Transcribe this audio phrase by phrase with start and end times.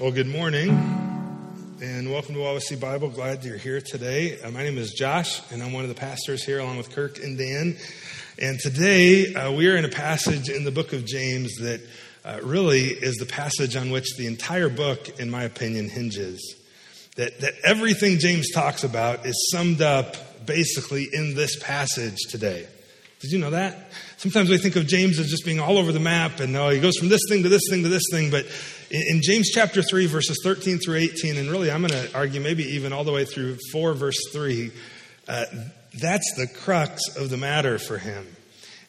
[0.00, 0.70] Well, good morning
[1.82, 3.08] and welcome to OSC Bible.
[3.08, 4.40] Glad you're here today.
[4.40, 7.18] Uh, my name is Josh and I'm one of the pastors here along with Kirk
[7.18, 7.76] and Dan.
[8.40, 11.80] And today uh, we are in a passage in the book of James that
[12.24, 16.54] uh, really is the passage on which the entire book, in my opinion, hinges.
[17.16, 22.68] That, that everything James talks about is summed up basically in this passage today.
[23.18, 23.90] Did you know that?
[24.18, 26.78] Sometimes we think of James as just being all over the map and oh, he
[26.78, 28.46] goes from this thing to this thing to this thing, but
[28.90, 32.64] in James chapter 3, verses 13 through 18, and really I'm going to argue maybe
[32.64, 34.70] even all the way through 4, verse 3,
[35.28, 35.44] uh,
[36.00, 38.26] that's the crux of the matter for him.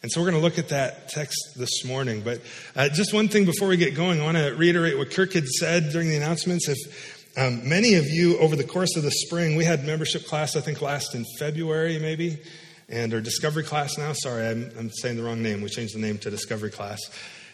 [0.01, 2.21] And so we're going to look at that text this morning.
[2.21, 2.41] But
[2.75, 5.47] uh, just one thing before we get going, I want to reiterate what Kirk had
[5.47, 6.69] said during the announcements.
[6.69, 10.55] If um, many of you over the course of the spring, we had membership class,
[10.55, 12.39] I think last in February maybe,
[12.87, 14.13] and our discovery class now.
[14.13, 15.61] Sorry, I'm, I'm saying the wrong name.
[15.61, 16.99] We changed the name to discovery class.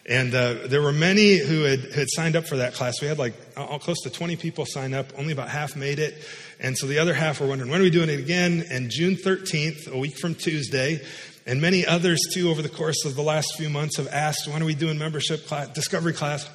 [0.07, 3.01] And uh, there were many who had, had signed up for that class.
[3.01, 5.07] We had like uh, close to 20 people sign up.
[5.17, 6.15] Only about half made it.
[6.59, 8.65] And so the other half were wondering, when are we doing it again?
[8.69, 11.01] And June 13th, a week from Tuesday,
[11.47, 14.61] and many others too over the course of the last few months have asked, when
[14.61, 16.47] are we doing membership class, discovery class?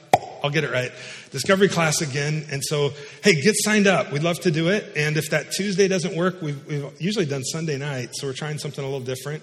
[0.42, 0.91] I'll get it right.
[1.33, 2.46] Discovery class again.
[2.50, 4.12] And so, hey, get signed up.
[4.12, 4.92] We'd love to do it.
[4.96, 8.11] And if that Tuesday doesn't work, we've, we've usually done Sunday night.
[8.12, 9.42] So we're trying something a little different.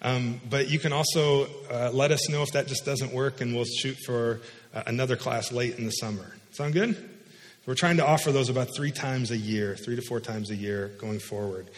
[0.00, 3.54] Um, but you can also uh, let us know if that just doesn't work, and
[3.54, 4.40] we'll shoot for
[4.72, 6.36] uh, another class late in the summer.
[6.52, 6.96] Sound good?
[7.66, 10.56] We're trying to offer those about three times a year, three to four times a
[10.56, 11.68] year going forward.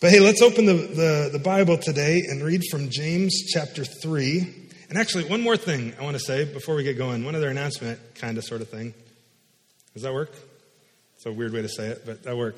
[0.00, 4.66] But hey, let's open the, the, the Bible today and read from James chapter 3.
[4.88, 7.24] And actually, one more thing I want to say before we get going.
[7.24, 8.94] One other announcement, kind of, sort of thing.
[9.94, 10.32] Does that work?
[11.16, 12.56] It's a weird way to say it, but that work.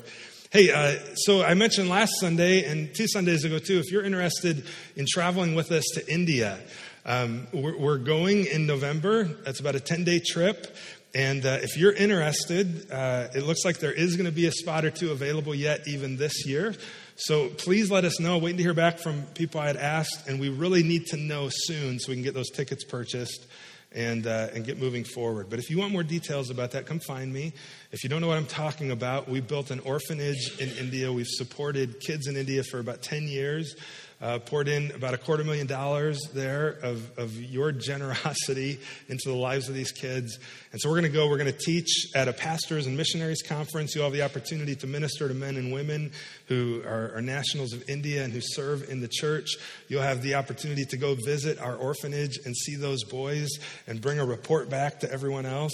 [0.50, 4.64] Hey, uh, so I mentioned last Sunday and two Sundays ago too, if you're interested
[4.96, 6.58] in traveling with us to India,
[7.04, 9.24] um, we're, we're, going in November.
[9.24, 10.74] That's about a 10 day trip.
[11.14, 14.52] And uh, if you're interested, uh, it looks like there is going to be a
[14.52, 16.74] spot or two available yet, even this year.
[17.16, 18.38] So please let us know.
[18.38, 21.50] Waiting to hear back from people I had asked, and we really need to know
[21.50, 23.46] soon so we can get those tickets purchased
[23.92, 25.48] and, uh, and get moving forward.
[25.48, 27.52] But if you want more details about that, come find me.
[27.90, 31.12] If you don't know what I'm talking about, we built an orphanage in India.
[31.12, 33.74] We've supported kids in India for about 10 years
[34.20, 39.34] uh, poured in about a quarter million dollars there of, of your generosity into the
[39.34, 40.38] lives of these kids.
[40.72, 43.42] And so we're going to go, we're going to teach at a pastors and missionaries
[43.42, 43.94] conference.
[43.94, 46.12] You'll have the opportunity to minister to men and women
[46.46, 49.48] who are, are nationals of India and who serve in the church.
[49.88, 53.48] You'll have the opportunity to go visit our orphanage and see those boys
[53.86, 55.72] and bring a report back to everyone else.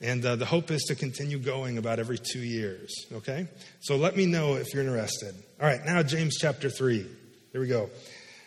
[0.00, 3.48] And uh, the hope is to continue going about every two years, okay?
[3.80, 5.34] So let me know if you're interested.
[5.60, 7.19] All right, now James chapter 3.
[7.52, 7.90] Here we go.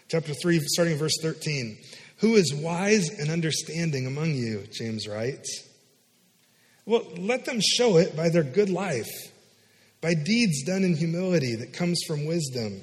[0.09, 1.77] Chapter 3, starting verse 13.
[2.17, 4.65] Who is wise and understanding among you?
[4.71, 5.67] James writes.
[6.85, 9.09] Well, let them show it by their good life,
[10.01, 12.81] by deeds done in humility that comes from wisdom.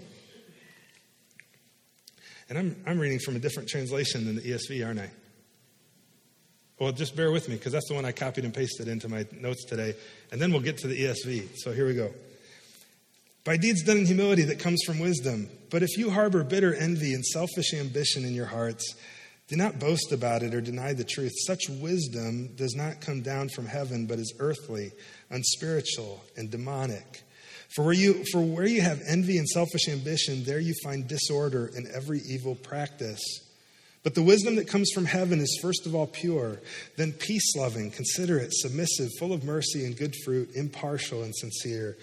[2.48, 5.10] And I'm, I'm reading from a different translation than the ESV, aren't I?
[6.78, 9.26] Well, just bear with me because that's the one I copied and pasted into my
[9.38, 9.94] notes today.
[10.32, 11.50] And then we'll get to the ESV.
[11.56, 12.10] So here we go.
[13.44, 15.48] By deeds done in humility that comes from wisdom.
[15.70, 18.94] But if you harbor bitter envy and selfish ambition in your hearts,
[19.48, 21.32] do not boast about it or deny the truth.
[21.46, 24.92] Such wisdom does not come down from heaven, but is earthly,
[25.30, 27.24] unspiritual, and demonic.
[27.74, 31.70] For where, you, for where you have envy and selfish ambition, there you find disorder
[31.74, 33.20] and every evil practice.
[34.02, 36.60] But the wisdom that comes from heaven is first of all pure,
[36.96, 41.98] then peace loving, considerate, submissive, full of mercy and good fruit, impartial and sincere.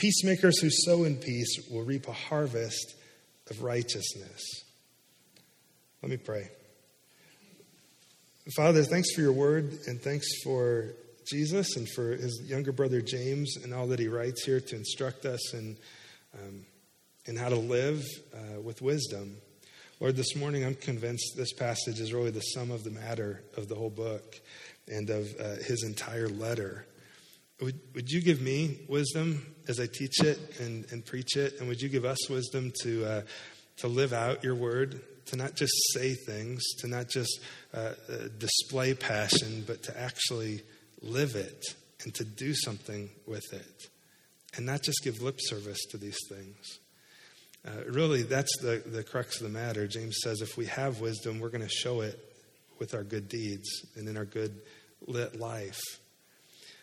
[0.00, 2.94] Peacemakers who sow in peace will reap a harvest
[3.50, 4.40] of righteousness.
[6.00, 6.48] Let me pray.
[8.56, 10.94] Father, thanks for your word and thanks for
[11.30, 15.26] Jesus and for his younger brother James and all that he writes here to instruct
[15.26, 15.76] us in,
[16.32, 16.64] um,
[17.26, 18.02] in how to live
[18.34, 19.36] uh, with wisdom.
[20.00, 23.68] Lord, this morning I'm convinced this passage is really the sum of the matter of
[23.68, 24.40] the whole book
[24.88, 26.86] and of uh, his entire letter.
[27.60, 31.60] Would, would you give me wisdom as I teach it and, and preach it?
[31.60, 33.22] And would you give us wisdom to, uh,
[33.78, 37.40] to live out your word, to not just say things, to not just
[37.74, 40.62] uh, uh, display passion, but to actually
[41.02, 41.62] live it
[42.02, 43.88] and to do something with it,
[44.56, 46.78] and not just give lip service to these things?
[47.66, 49.86] Uh, really, that's the, the crux of the matter.
[49.86, 52.18] James says if we have wisdom, we're going to show it
[52.78, 54.62] with our good deeds and in our good
[55.06, 55.78] lit life.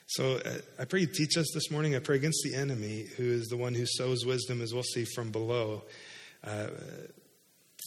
[0.08, 1.96] So uh, I pray you teach us this morning.
[1.96, 5.06] I pray against the enemy, who is the one who sows wisdom, as we'll see
[5.06, 5.84] from below.
[6.44, 6.68] Uh,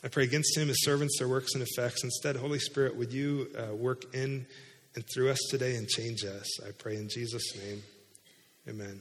[0.05, 2.05] I pray against him, his servants, their works and effects.
[2.05, 4.47] Instead, Holy Spirit, would you uh, work in
[4.95, 6.63] and through us today and change us.
[6.63, 7.83] I pray in Jesus' name.
[8.69, 9.01] Amen.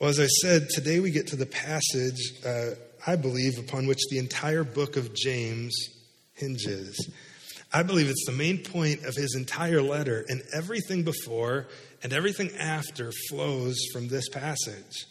[0.00, 2.70] Well, as I said, today we get to the passage, uh,
[3.06, 5.74] I believe, upon which the entire book of James
[6.32, 7.10] hinges.
[7.72, 11.68] I believe it's the main point of his entire letter, and everything before
[12.02, 15.06] and everything after flows from this passage,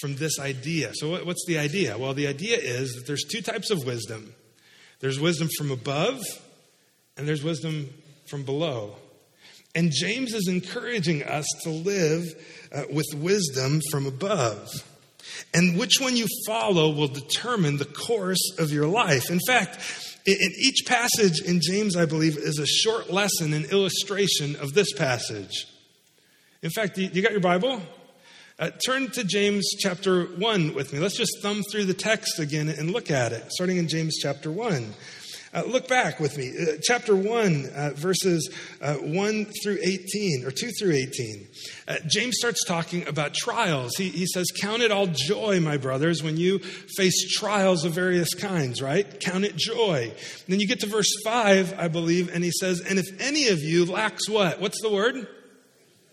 [0.00, 0.92] from this idea.
[0.94, 1.98] So, what's the idea?
[1.98, 4.34] Well, the idea is that there's two types of wisdom
[5.00, 6.20] there's wisdom from above,
[7.16, 7.88] and there's wisdom
[8.26, 8.96] from below.
[9.74, 12.24] And James is encouraging us to live
[12.72, 14.68] uh, with wisdom from above.
[15.54, 19.30] And which one you follow will determine the course of your life.
[19.30, 19.78] In fact,
[20.26, 24.92] in each passage in James, I believe, is a short lesson and illustration of this
[24.92, 25.66] passage.
[26.62, 27.80] In fact, you got your Bible?
[28.58, 30.98] Uh, turn to James chapter 1 with me.
[30.98, 34.52] Let's just thumb through the text again and look at it, starting in James chapter
[34.52, 34.92] 1.
[35.52, 36.52] Uh, look back with me.
[36.56, 41.48] Uh, chapter 1, uh, verses uh, 1 through 18, or 2 through 18.
[41.88, 43.96] Uh, James starts talking about trials.
[43.96, 48.32] He, he says, Count it all joy, my brothers, when you face trials of various
[48.32, 49.18] kinds, right?
[49.18, 50.12] Count it joy.
[50.12, 53.48] And then you get to verse 5, I believe, and he says, And if any
[53.48, 54.60] of you lacks what?
[54.60, 55.26] What's the word?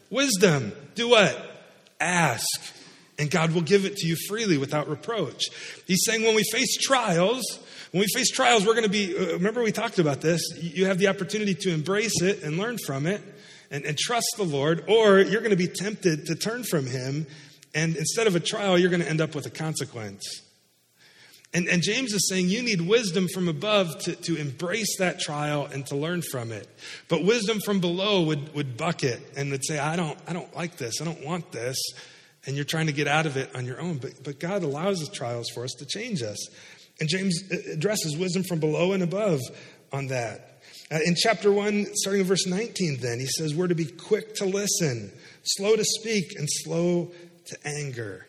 [0.10, 0.74] Wisdom.
[0.96, 1.64] Do what?
[2.00, 2.74] Ask
[3.20, 5.46] and God will give it to you freely without reproach.
[5.88, 7.44] He's saying when we face trials,
[7.92, 10.86] when we face trials, we're going to be, uh, remember we talked about this, you
[10.86, 13.22] have the opportunity to embrace it and learn from it
[13.72, 17.26] and, and trust the Lord, or you're going to be tempted to turn from Him,
[17.74, 20.42] and instead of a trial, you're going to end up with a consequence.
[21.54, 25.66] And, and, James is saying you need wisdom from above to, to embrace that trial
[25.66, 26.68] and to learn from it.
[27.08, 30.76] But wisdom from below would, would bucket and would say, I don't, I don't like
[30.76, 31.02] this.
[31.02, 31.78] I don't want this.
[32.46, 33.98] And you're trying to get out of it on your own.
[33.98, 36.38] But, but God allows the trials for us to change us.
[37.00, 39.40] And James addresses wisdom from below and above
[39.92, 40.62] on that.
[40.90, 44.36] Uh, in chapter 1, starting in verse 19, then, he says, We're to be quick
[44.36, 45.12] to listen,
[45.44, 47.12] slow to speak, and slow
[47.48, 48.26] to anger.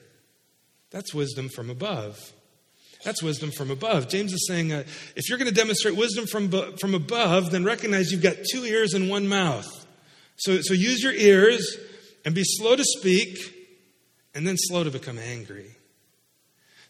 [0.91, 2.19] That's wisdom from above.
[3.05, 4.09] That's wisdom from above.
[4.09, 4.83] James is saying, uh,
[5.15, 8.95] if you're going to demonstrate wisdom from, from above, then recognize you've got two ears
[8.95, 9.67] and one mouth.
[10.37, 11.77] So, so use your ears
[12.25, 13.39] and be slow to speak
[14.35, 15.78] and then slow to become angry.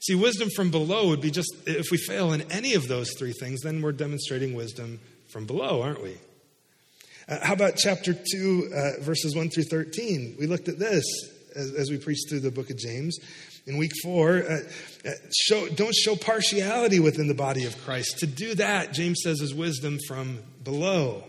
[0.00, 3.32] See, wisdom from below would be just, if we fail in any of those three
[3.32, 6.16] things, then we're demonstrating wisdom from below, aren't we?
[7.28, 10.36] Uh, how about chapter 2, uh, verses 1 through 13?
[10.38, 11.04] We looked at this
[11.54, 13.18] as, as, we preached through the book of James.
[13.66, 14.58] In week 4, uh,
[15.04, 18.20] uh, show, don't show partiality within the body of Christ.
[18.20, 21.24] To do that, James says, is wisdom from below.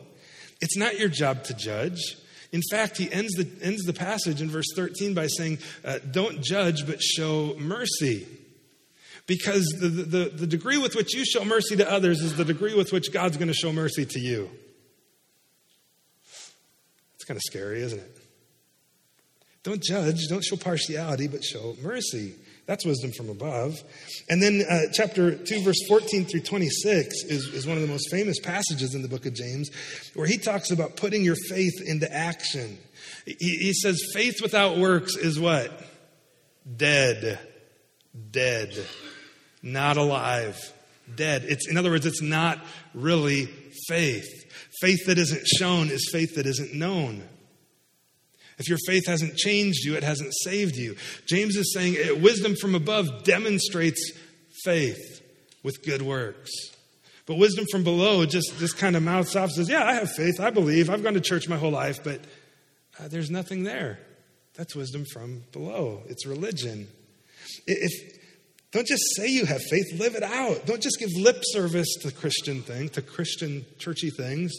[0.62, 2.00] It's not your job to judge.
[2.52, 6.42] In fact, he ends the, ends the passage in verse 13 by saying, uh, Don't
[6.42, 8.28] judge, but show mercy
[9.30, 12.74] because the, the, the degree with which you show mercy to others is the degree
[12.74, 14.50] with which God's going to show mercy to you.
[17.14, 18.18] It's kind of scary, isn't it?
[19.62, 22.34] Don't judge, don't show partiality, but show mercy.
[22.66, 23.78] That's wisdom from above.
[24.30, 28.10] And then uh, chapter 2, verse 14 through 26 is, is one of the most
[28.10, 29.70] famous passages in the book of James,
[30.16, 32.80] where he talks about putting your faith into action.
[33.28, 35.84] He, he says, faith without works is what?
[36.78, 37.38] Dead.
[38.32, 38.74] Dead
[39.62, 40.58] not alive,
[41.16, 41.44] dead.
[41.46, 42.60] It's, in other words, it's not
[42.94, 43.46] really
[43.88, 44.28] faith.
[44.82, 47.24] Faith that isn't shown is faith that isn't known.
[48.58, 50.96] If your faith hasn't changed you, it hasn't saved you.
[51.26, 54.12] James is saying wisdom from above demonstrates
[54.64, 55.22] faith
[55.64, 56.52] with good works.
[57.26, 60.40] But wisdom from below just, just kind of mouths off, says, Yeah, I have faith.
[60.40, 60.90] I believe.
[60.90, 62.22] I've gone to church my whole life, but
[63.00, 64.00] uh, there's nothing there.
[64.56, 66.04] That's wisdom from below.
[66.08, 66.90] It's religion.
[67.66, 68.19] If,
[68.72, 70.66] don't just say you have faith, live it out.
[70.66, 74.54] Don't just give lip service to Christian things, to Christian churchy things.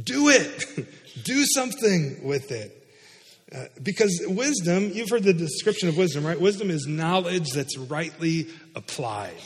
[0.00, 0.86] Do it.
[1.24, 2.82] Do something with it.
[3.54, 6.40] Uh, because wisdom, you've heard the description of wisdom, right?
[6.40, 9.36] Wisdom is knowledge that's rightly applied.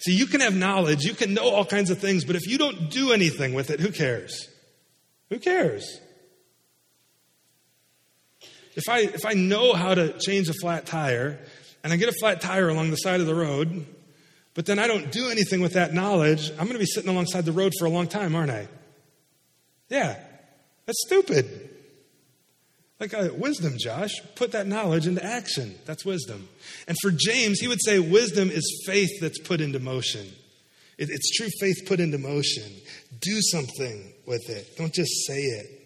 [0.00, 2.58] So you can have knowledge, you can know all kinds of things, but if you
[2.58, 4.48] don't do anything with it, who cares?
[5.30, 6.00] Who cares?
[8.74, 11.38] If I, if I know how to change a flat tire,
[11.82, 13.86] and I get a flat tire along the side of the road,
[14.54, 17.44] but then I don't do anything with that knowledge, I'm going to be sitting alongside
[17.44, 18.68] the road for a long time, aren't I?
[19.88, 20.18] Yeah,
[20.86, 21.70] that's stupid.
[23.00, 25.74] Like uh, wisdom, Josh, put that knowledge into action.
[25.86, 26.48] That's wisdom.
[26.86, 30.26] And for James, he would say wisdom is faith that's put into motion.
[30.98, 32.70] It, it's true faith put into motion.
[33.20, 35.81] Do something with it, don't just say it.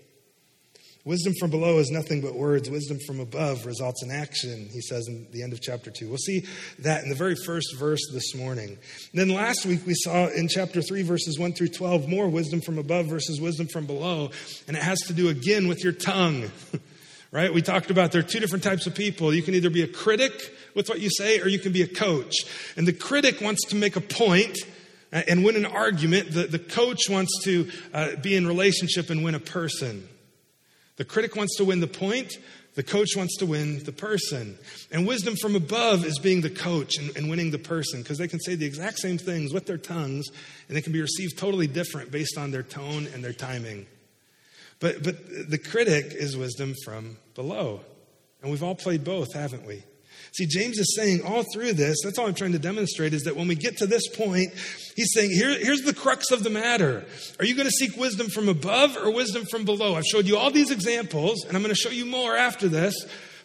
[1.06, 2.68] Wisdom from below is nothing but words.
[2.68, 6.08] Wisdom from above results in action, he says in the end of chapter 2.
[6.08, 6.44] We'll see
[6.80, 8.70] that in the very first verse this morning.
[8.70, 8.78] And
[9.12, 12.76] then last week we saw in chapter 3, verses 1 through 12, more wisdom from
[12.76, 14.32] above versus wisdom from below.
[14.66, 16.50] And it has to do again with your tongue.
[17.30, 17.54] right?
[17.54, 19.32] We talked about there are two different types of people.
[19.32, 20.32] You can either be a critic
[20.74, 22.34] with what you say, or you can be a coach.
[22.76, 24.58] And the critic wants to make a point
[25.12, 26.32] and win an argument.
[26.32, 30.08] The, the coach wants to uh, be in relationship and win a person.
[30.96, 32.32] The critic wants to win the point,
[32.74, 34.58] the coach wants to win the person.
[34.90, 38.28] And wisdom from above is being the coach and, and winning the person because they
[38.28, 40.26] can say the exact same things with their tongues
[40.68, 43.86] and they can be received totally different based on their tone and their timing.
[44.78, 47.80] But, but the critic is wisdom from below.
[48.42, 49.82] And we've all played both, haven't we?
[50.36, 53.36] See, James is saying all through this, that's all I'm trying to demonstrate, is that
[53.36, 54.52] when we get to this point,
[54.94, 57.06] he's saying, Here, here's the crux of the matter.
[57.38, 59.94] Are you going to seek wisdom from above or wisdom from below?
[59.94, 62.94] I've showed you all these examples, and I'm going to show you more after this.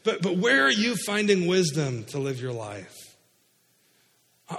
[0.03, 2.93] But, but where are you finding wisdom to live your life?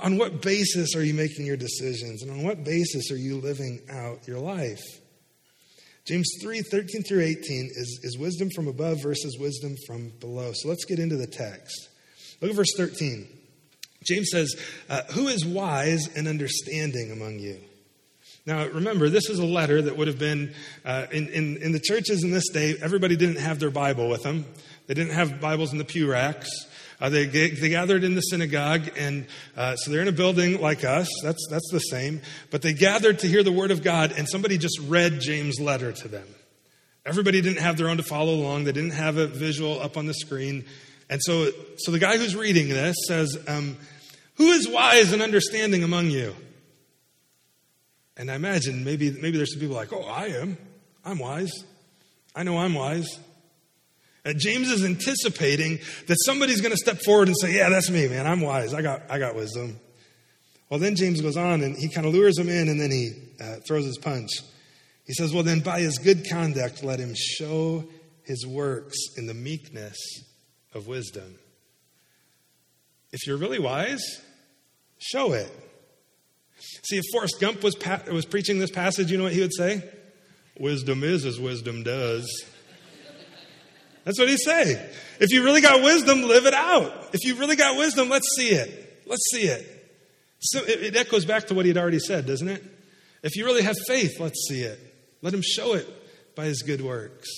[0.02, 2.22] On what basis are you making your decisions?
[2.22, 4.80] And on what basis are you living out your life?
[6.06, 10.52] James 3 13 through 18 is, is wisdom from above versus wisdom from below.
[10.54, 11.90] So let's get into the text.
[12.42, 13.28] Look at verse 13.
[14.04, 14.54] James says,
[14.90, 17.60] uh, Who is wise and understanding among you?
[18.44, 20.52] Now, remember, this is a letter that would have been
[20.84, 24.24] uh, in, in, in the churches in this day, everybody didn't have their Bible with
[24.24, 24.44] them.
[24.88, 26.50] They didn't have Bibles in the pew racks.
[27.00, 30.82] Uh, they, they gathered in the synagogue, and uh, so they're in a building like
[30.82, 31.08] us.
[31.22, 32.20] That's, that's the same.
[32.50, 35.92] But they gathered to hear the word of God, and somebody just read James' letter
[35.92, 36.26] to them.
[37.06, 40.06] Everybody didn't have their own to follow along, they didn't have a visual up on
[40.06, 40.64] the screen.
[41.12, 43.76] And so, so the guy who's reading this says, um,
[44.36, 46.34] Who is wise and understanding among you?
[48.16, 50.56] And I imagine maybe, maybe there's some people like, Oh, I am.
[51.04, 51.52] I'm wise.
[52.34, 53.20] I know I'm wise.
[54.24, 58.08] And James is anticipating that somebody's going to step forward and say, Yeah, that's me,
[58.08, 58.26] man.
[58.26, 58.72] I'm wise.
[58.72, 59.78] I got, I got wisdom.
[60.70, 63.12] Well, then James goes on and he kind of lures him in and then he
[63.38, 64.30] uh, throws his punch.
[65.04, 67.84] He says, Well, then by his good conduct, let him show
[68.24, 69.98] his works in the meekness
[70.74, 71.38] of wisdom.
[73.12, 74.02] If you're really wise,
[74.98, 75.50] show it.
[76.82, 79.54] See, if Forrest Gump was, pa- was preaching this passage, you know what he would
[79.54, 79.82] say?
[80.58, 82.26] Wisdom is as wisdom does.
[84.04, 84.90] That's what he'd say.
[85.20, 87.10] If you really got wisdom, live it out.
[87.12, 89.02] If you really got wisdom, let's see it.
[89.06, 89.68] Let's see it.
[90.40, 92.64] So it, it echoes back to what he'd already said, doesn't it?
[93.22, 94.78] If you really have faith, let's see it.
[95.22, 95.88] Let him show it
[96.34, 97.28] by his good works.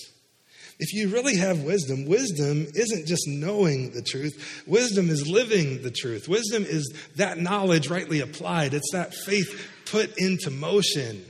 [0.78, 4.64] If you really have wisdom, wisdom isn't just knowing the truth.
[4.66, 6.28] Wisdom is living the truth.
[6.28, 8.74] Wisdom is that knowledge rightly applied.
[8.74, 11.24] It's that faith put into motion,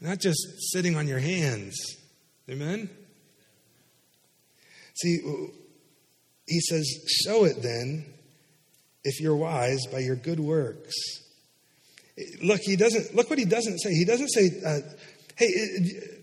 [0.00, 0.38] not just
[0.72, 1.74] sitting on your hands.
[2.50, 2.90] Amen?
[4.94, 5.18] See,
[6.46, 6.86] he says,
[7.24, 8.04] show it then,
[9.04, 10.92] if you're wise, by your good works.
[12.42, 13.94] Look, he doesn't, look what he doesn't say.
[13.94, 14.80] He doesn't say, uh,
[15.36, 15.50] Hey,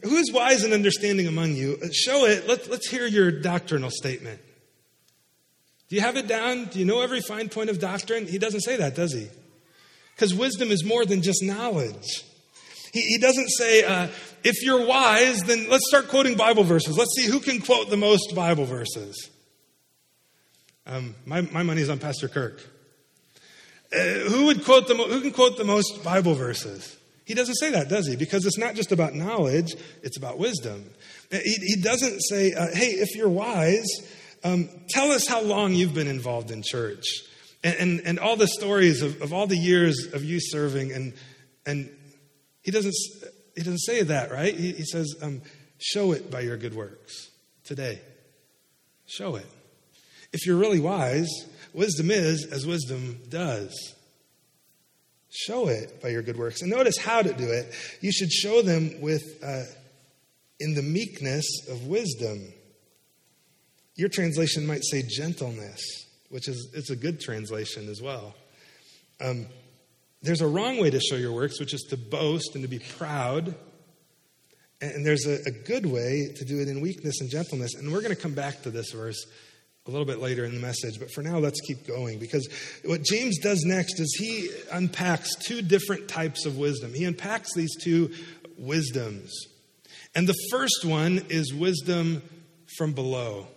[0.04, 1.78] who is wise and understanding among you?
[1.84, 2.48] Uh, show it.
[2.48, 4.40] Let, let's hear your doctrinal statement.
[5.90, 6.66] Do you have it down?
[6.66, 8.28] Do you know every fine point of doctrine?
[8.28, 9.28] He doesn't say that, does he?
[10.16, 12.24] Because wisdom is more than just knowledge.
[12.94, 14.08] He, he doesn't say, uh,
[14.44, 16.98] if you're wise, then let's start quoting Bible verses.
[16.98, 19.30] Let's see who can quote the most Bible verses.
[20.86, 22.62] Um, my, my money's on Pastor Kirk.
[23.92, 23.98] Uh,
[24.30, 26.96] who would quote the who can quote the most Bible verses?
[27.30, 28.16] He doesn't say that, does he?
[28.16, 30.84] Because it's not just about knowledge, it's about wisdom.
[31.30, 33.86] He, he doesn't say, uh, hey, if you're wise,
[34.44, 37.06] um, tell us how long you've been involved in church.
[37.64, 40.92] And, and, and all the stories of, of all the years of you serving.
[40.92, 41.14] And,
[41.68, 41.96] and
[42.64, 42.96] he, doesn't,
[43.56, 44.56] he doesn't say that, right?
[44.56, 45.44] He, he says, um,
[45.78, 47.30] show it by your good works
[47.64, 48.02] today.
[49.06, 49.46] Show it.
[50.34, 51.30] If you're really wise,
[51.74, 53.94] wisdom is as wisdom does.
[55.30, 56.62] Show it by your good works.
[56.62, 57.72] And notice how to do it.
[58.02, 59.64] You should show them with, uh,
[60.60, 62.52] in the meekness of wisdom.
[63.96, 65.82] Your translation might say gentleness,
[66.30, 68.34] which is it's a good translation as well.
[69.22, 69.48] Um,
[70.22, 72.80] there's a wrong way to show your works, which is to boast and to be
[72.80, 73.56] proud.
[74.82, 77.76] And there's a, a good way to do it in weakness and gentleness.
[77.76, 79.26] And we're going to come back to this verse
[79.88, 82.48] a little bit later in the message, but for now, let's keep going because
[82.86, 86.94] what James does next is he unpacks two different types of wisdom.
[86.94, 88.12] He unpacks these two
[88.58, 89.32] wisdoms.
[90.16, 92.22] And the first one is wisdom
[92.78, 93.48] from below.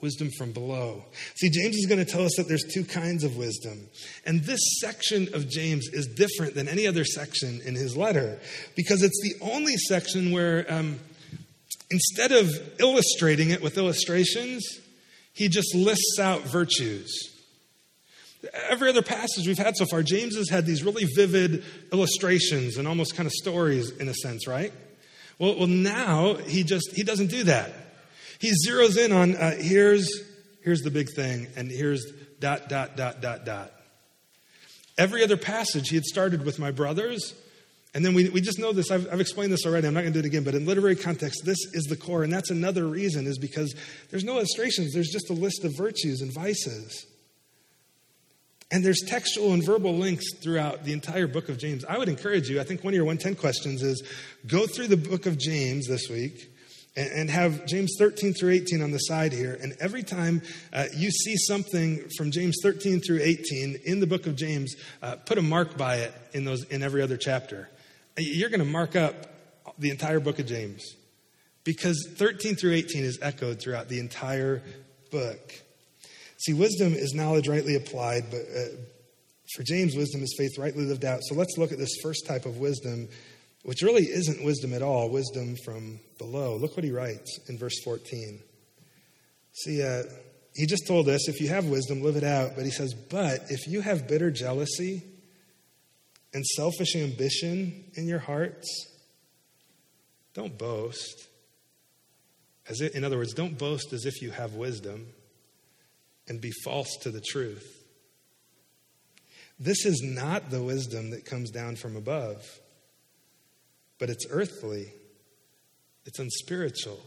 [0.00, 1.04] Wisdom from below.
[1.36, 3.86] See, James is going to tell us that there's two kinds of wisdom.
[4.24, 8.40] And this section of James is different than any other section in his letter
[8.76, 10.98] because it's the only section where um,
[11.90, 12.48] instead of
[12.80, 14.79] illustrating it with illustrations,
[15.32, 17.30] he just lists out virtues.
[18.68, 22.88] Every other passage we've had so far, James has had these really vivid illustrations and
[22.88, 24.72] almost kind of stories in a sense, right?
[25.38, 27.72] Well, well now he just he doesn't do that.
[28.38, 30.08] He zeroes in on uh, here's
[30.62, 32.04] here's the big thing, and here's
[32.40, 33.72] dot dot dot dot dot.
[34.96, 37.34] Every other passage he had started with my brothers,
[37.92, 38.90] and then we, we just know this.
[38.90, 39.88] I've, I've explained this already.
[39.88, 42.22] I'm not going to do it again, but in literary context, this is the core,
[42.22, 43.74] and that's another reason is because
[44.10, 44.92] there's no illustrations.
[44.92, 47.06] There's just a list of virtues and vices.
[48.72, 51.84] And there's textual and verbal links throughout the entire book of James.
[51.84, 54.00] I would encourage you, I think one of your 110 questions is
[54.46, 56.52] go through the book of James this week
[56.96, 59.58] and, have James 13 through 18 on the side here.
[59.60, 60.42] And every time
[60.72, 65.16] uh, you see something from James 13 through 18 in the book of James, uh,
[65.16, 67.68] put a mark by it in, those, in every other chapter.
[68.18, 69.26] You're going to mark up
[69.78, 70.96] the entire book of James
[71.64, 74.62] because 13 through 18 is echoed throughout the entire
[75.10, 75.52] book.
[76.38, 78.76] See, wisdom is knowledge rightly applied, but uh,
[79.54, 81.20] for James, wisdom is faith rightly lived out.
[81.24, 83.08] So let's look at this first type of wisdom,
[83.62, 86.56] which really isn't wisdom at all, wisdom from below.
[86.56, 88.40] Look what he writes in verse 14.
[89.52, 90.04] See, uh,
[90.54, 92.52] he just told us if you have wisdom, live it out.
[92.56, 95.02] But he says, but if you have bitter jealousy
[96.32, 98.68] and selfish ambition in your hearts,
[100.34, 101.26] don't boast.
[102.68, 105.08] As it, in other words, don't boast as if you have wisdom
[106.28, 107.84] and be false to the truth.
[109.58, 112.46] This is not the wisdom that comes down from above,
[113.98, 114.92] but it's earthly,
[116.06, 117.00] it's unspiritual,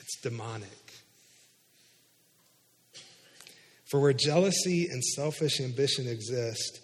[0.00, 0.68] it's demonic.
[3.84, 6.80] For where jealousy and selfish ambition exist,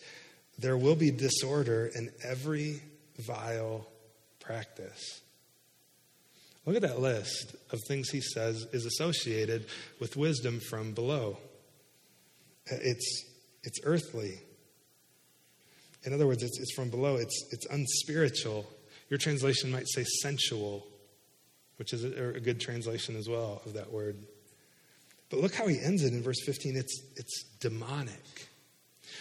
[0.61, 2.83] there will be disorder in every
[3.19, 3.87] vile
[4.41, 5.21] practice.
[6.67, 9.67] Look at that list of things he says is associated
[9.99, 11.39] with wisdom from below.
[12.67, 13.25] It's,
[13.63, 14.39] it's earthly.
[16.05, 18.67] In other words, it's, it's from below, it's, it's unspiritual.
[19.09, 20.87] Your translation might say sensual,
[21.77, 24.17] which is a, a good translation as well of that word.
[25.31, 28.50] But look how he ends it in verse 15 it's, it's demonic.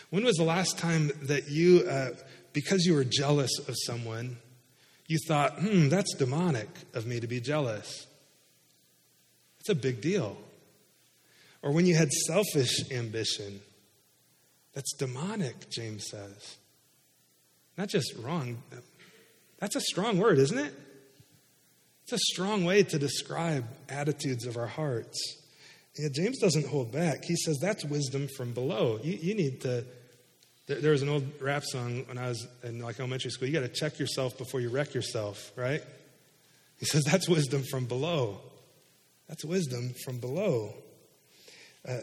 [0.09, 2.09] When was the last time that you, uh,
[2.53, 4.37] because you were jealous of someone,
[5.07, 8.07] you thought, hmm, that's demonic of me to be jealous.
[9.59, 10.37] It's a big deal.
[11.61, 13.59] Or when you had selfish ambition,
[14.73, 16.57] that's demonic, James says.
[17.77, 18.61] Not just wrong,
[19.59, 20.73] that's a strong word, isn't it?
[22.03, 25.37] It's a strong way to describe attitudes of our hearts.
[26.13, 27.23] James doesn't hold back.
[27.23, 28.99] He says that's wisdom from below.
[29.03, 29.85] You, you need to
[30.69, 33.47] there, there was an old rap song when I was in like elementary school.
[33.47, 35.81] You got to check yourself before you wreck yourself, right?
[36.77, 38.39] He says that's wisdom from below.
[39.27, 40.75] That's wisdom from below.
[41.87, 41.97] Uh,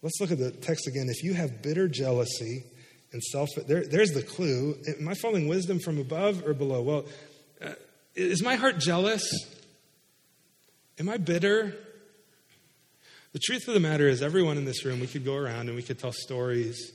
[0.00, 1.08] let's look at the text again.
[1.10, 2.64] If you have bitter jealousy
[3.12, 4.76] and self, there, there's the clue.
[4.98, 6.80] Am I following wisdom from above or below?
[6.80, 7.04] Well,
[7.62, 7.74] uh,
[8.14, 9.30] is my heart jealous?
[10.98, 11.74] Am I bitter?
[13.32, 15.76] The truth of the matter is, everyone in this room, we could go around and
[15.76, 16.94] we could tell stories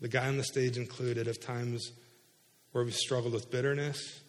[0.00, 1.92] the guy on the stage included, of times
[2.72, 4.20] where we struggled with bitterness,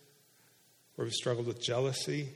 [0.95, 2.29] where we struggled with jealousy,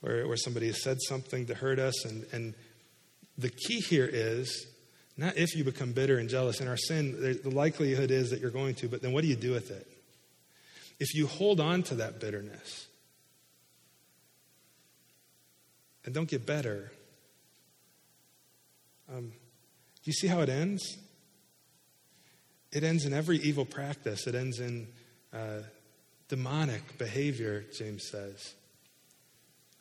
[0.00, 2.04] where, where somebody has said something to hurt us.
[2.04, 2.54] And, and
[3.38, 4.66] the key here is
[5.16, 6.60] not if you become bitter and jealous.
[6.60, 9.36] In our sin, the likelihood is that you're going to, but then what do you
[9.36, 9.86] do with it?
[10.98, 12.86] If you hold on to that bitterness
[16.04, 16.90] and don't get better,
[19.12, 20.98] um, do you see how it ends?
[22.72, 24.88] It ends in every evil practice, it ends in
[25.32, 25.60] uh,
[26.28, 28.54] demonic behavior, James says.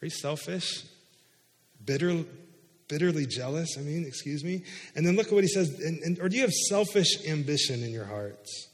[0.02, 0.84] Are you selfish?
[1.84, 2.24] Bitter,
[2.88, 3.78] bitterly jealous?
[3.78, 4.64] I mean, excuse me.
[4.96, 5.80] And then look at what he says.
[5.80, 8.68] And, and, or do you have selfish ambition in your hearts?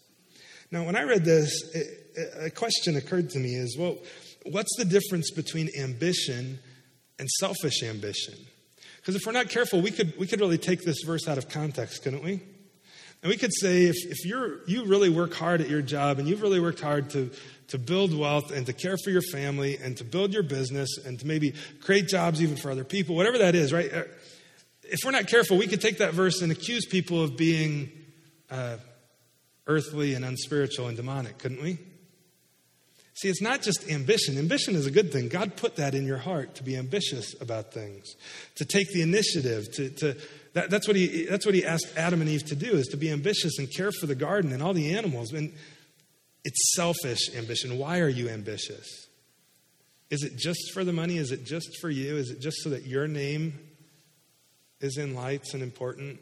[0.72, 2.02] Now, when I read this, it,
[2.40, 3.98] a question occurred to me is well,
[4.46, 6.60] what's the difference between ambition
[7.20, 8.36] and selfish ambition?
[8.98, 11.50] Because if we're not careful, we could, we could really take this verse out of
[11.50, 12.42] context, couldn't we?
[13.22, 16.28] And we could say if, if you're, you really work hard at your job and
[16.28, 17.30] you've really worked hard to,
[17.68, 21.20] to build wealth and to care for your family and to build your business and
[21.20, 23.94] to maybe create jobs even for other people, whatever that is, right?
[23.94, 24.04] Uh,
[24.84, 27.92] if we're not careful, we could take that verse and accuse people of being
[28.50, 28.78] uh,
[29.68, 31.78] earthly and unspiritual and demonic, couldn't we?
[33.14, 34.38] See, it's not just ambition.
[34.38, 35.28] Ambition is a good thing.
[35.28, 38.16] God put that in your heart to be ambitious about things,
[38.56, 40.18] to take the initiative, to, to
[40.54, 42.98] that, that's, what he, that's what he asked Adam and Eve to do, is to
[42.98, 45.34] be ambitious and care for the garden and all the animals.
[45.34, 45.54] And
[46.44, 47.78] it's selfish ambition.
[47.78, 49.08] Why are you ambitious?
[50.10, 51.18] Is it just for the money?
[51.18, 52.18] Is it just for you?
[52.18, 53.60] Is it just so that your name
[54.80, 56.20] is in lights and important?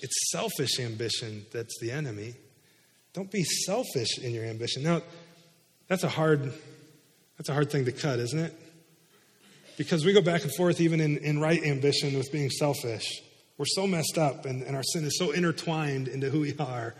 [0.00, 2.34] It's selfish ambition that's the enemy.
[3.12, 4.82] Don't be selfish in your ambition.
[4.82, 5.02] Now,
[5.88, 6.52] that's a hard
[7.36, 8.54] that's a hard thing to cut, isn't it?
[9.76, 13.22] Because we go back and forth even in, in right ambition with being selfish.
[13.58, 16.94] We're so messed up and, and our sin is so intertwined into who we are.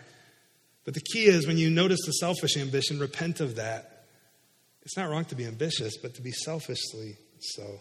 [0.85, 4.05] But the key is when you notice the selfish ambition, repent of that.
[4.83, 7.81] It's not wrong to be ambitious, but to be selfishly so.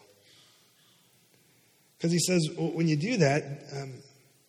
[1.98, 3.44] Because he says, well, when you do that,
[3.76, 3.94] um,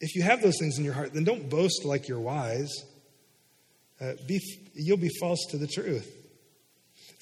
[0.00, 2.72] if you have those things in your heart, then don't boast like you're wise.
[4.00, 4.40] Uh, be,
[4.74, 6.10] you'll be false to the truth.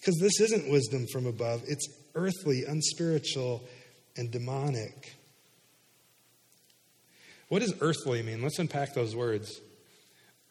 [0.04, 3.64] Because this isn't wisdom from above, it's earthly, unspiritual,
[4.18, 5.14] and demonic.
[7.48, 8.42] What does earthly mean?
[8.42, 9.62] Let's unpack those words.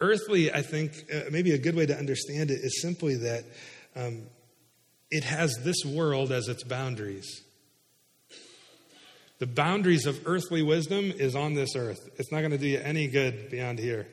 [0.00, 3.44] Earthly, I think, uh, maybe a good way to understand it is simply that
[3.94, 4.22] um,
[5.12, 7.42] it has this world as its boundaries.
[9.38, 12.10] The boundaries of earthly wisdom is on this earth.
[12.18, 14.08] It's not going to do you any good beyond here.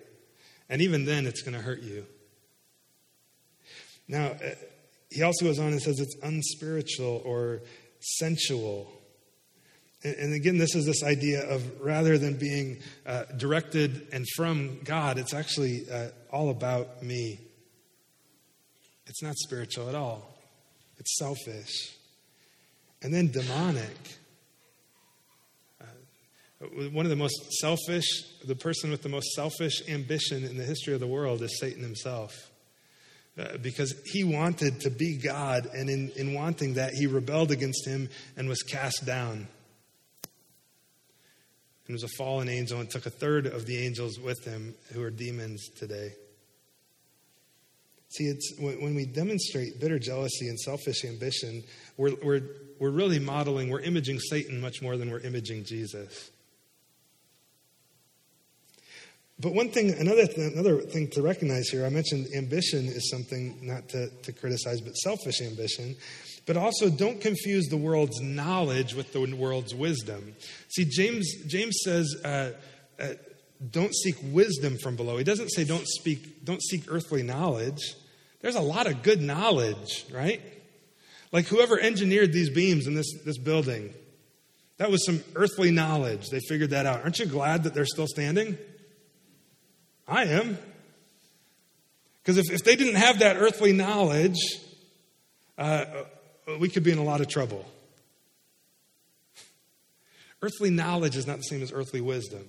[0.70, 2.06] And even then, it's going to hurt you.
[4.08, 4.50] Now, uh,
[5.12, 7.62] he also goes on and says it's unspiritual or
[8.00, 8.92] sensual.
[10.04, 15.20] And, again, this is this idea of rather than being uh, directed and from God,
[15.20, 17.40] it's actually uh, all about me.
[19.06, 20.40] It's not spiritual at all,
[20.98, 21.96] it's selfish.
[23.04, 23.98] And then demonic.
[25.82, 28.06] Uh, one of the most selfish,
[28.46, 31.84] the person with the most selfish ambition in the history of the world is Satan
[31.84, 32.51] himself.
[33.40, 37.88] Uh, because he wanted to be God, and in, in wanting that, he rebelled against
[37.88, 39.48] him and was cast down.
[41.88, 45.02] And was a fallen angel and took a third of the angels with him who
[45.02, 46.12] are demons today.
[48.10, 51.64] See, it's when, we demonstrate bitter jealousy and selfish ambition,
[51.96, 52.42] we're, we're,
[52.80, 56.32] we're really modeling, we're imaging Satan much more than we're imaging Jesus.
[59.42, 63.58] But one thing, another, th- another thing to recognize here, I mentioned ambition is something
[63.62, 65.96] not to, to criticize, but selfish ambition.
[66.46, 70.36] But also, don't confuse the world's knowledge with the world's wisdom.
[70.70, 72.52] See, James, James says, uh,
[73.00, 73.08] uh,
[73.70, 75.18] don't seek wisdom from below.
[75.18, 77.96] He doesn't say don't speak, don't seek earthly knowledge.
[78.42, 80.42] There's a lot of good knowledge, right?
[81.32, 83.94] Like whoever engineered these beams in this, this building,
[84.78, 86.30] that was some earthly knowledge.
[86.30, 87.04] They figured that out.
[87.04, 88.58] Aren't you glad that they're still standing?
[90.12, 90.58] I am.
[92.22, 94.38] Because if, if they didn't have that earthly knowledge,
[95.58, 95.86] uh,
[96.60, 97.66] we could be in a lot of trouble.
[100.42, 102.46] Earthly knowledge is not the same as earthly wisdom.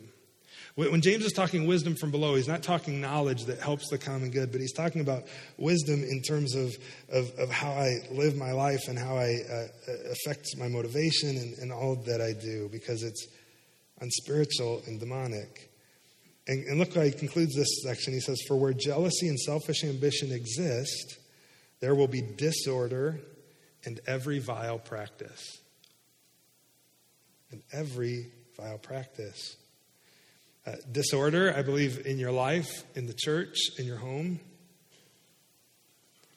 [0.75, 4.31] When James is talking wisdom from below, he's not talking knowledge that helps the common
[4.31, 5.25] good, but he's talking about
[5.59, 6.75] wisdom in terms of,
[7.11, 11.59] of, of how I live my life and how I uh, affect my motivation and,
[11.59, 13.27] and all that I do, because it's
[14.01, 15.72] unspiritual and demonic.
[16.49, 18.13] And, and look how he concludes this section.
[18.13, 21.19] He says, For where jealousy and selfish ambition exist,
[21.81, 23.21] there will be disorder
[23.85, 25.59] and every vile practice.
[27.51, 29.57] And every vile practice.
[30.67, 34.41] Uh, disorder, I believe, in your life, in the church, in your home.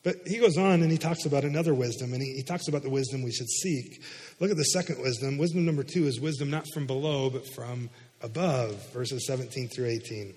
[0.04, 2.84] But he goes on and he talks about another wisdom, and he, he talks about
[2.84, 4.04] the wisdom we should seek.
[4.40, 5.38] Look at the second wisdom.
[5.38, 7.90] Wisdom number two is wisdom not from below, but from
[8.22, 10.34] above, verses 17 through 18.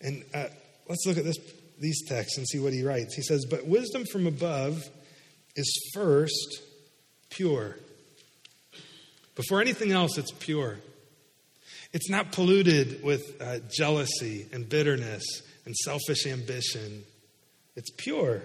[0.00, 0.46] And uh,
[0.88, 1.38] let's look at this,
[1.78, 3.14] these texts and see what he writes.
[3.14, 4.82] He says, But wisdom from above
[5.56, 6.62] is first
[7.30, 7.76] pure.
[9.34, 10.78] Before anything else, it's pure.
[11.92, 15.24] It's not polluted with uh, jealousy and bitterness
[15.64, 17.04] and selfish ambition.
[17.76, 18.42] It's pure.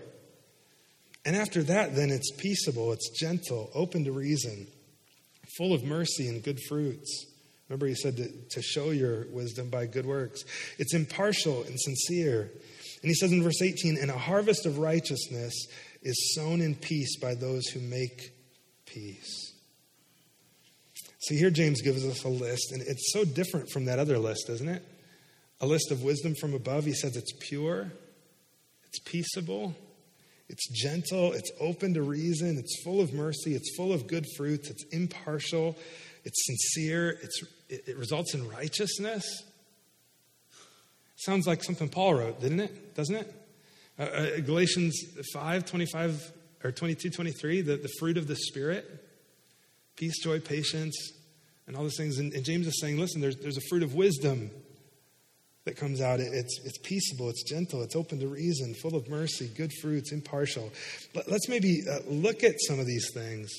[1.26, 4.68] And after that, then it's peaceable, it's gentle, open to reason,
[5.58, 7.33] full of mercy and good fruits
[7.74, 10.44] Remember, he said to, to show your wisdom by good works.
[10.78, 12.52] It's impartial and sincere.
[13.02, 15.56] And he says in verse 18, and a harvest of righteousness
[16.04, 18.32] is sown in peace by those who make
[18.86, 19.56] peace.
[21.22, 24.52] See, here James gives us a list, and it's so different from that other list,
[24.52, 24.86] isn't it?
[25.60, 26.86] A list of wisdom from above.
[26.86, 27.92] He says it's pure,
[28.86, 29.74] it's peaceable,
[30.48, 34.70] it's gentle, it's open to reason, it's full of mercy, it's full of good fruits,
[34.70, 35.76] it's impartial,
[36.26, 39.26] it's sincere, it's, it, it results in righteousness.
[41.16, 42.96] Sounds like something Paul wrote, didn't it?
[42.96, 43.34] Doesn't it?
[43.98, 45.00] Uh, uh, Galatians
[45.34, 46.32] 5 25
[46.64, 49.00] or 22 23, the, the fruit of the Spirit
[49.96, 51.14] peace, joy, patience,
[51.68, 52.18] and all those things.
[52.18, 54.50] And, and James is saying, listen, there's, there's a fruit of wisdom
[55.66, 56.20] that comes out.
[56.20, 60.72] It's, it's peaceable, it's gentle, it's open to reason, full of mercy, good fruits, impartial.
[61.14, 63.50] Let, us maybe uh, look at some of these things.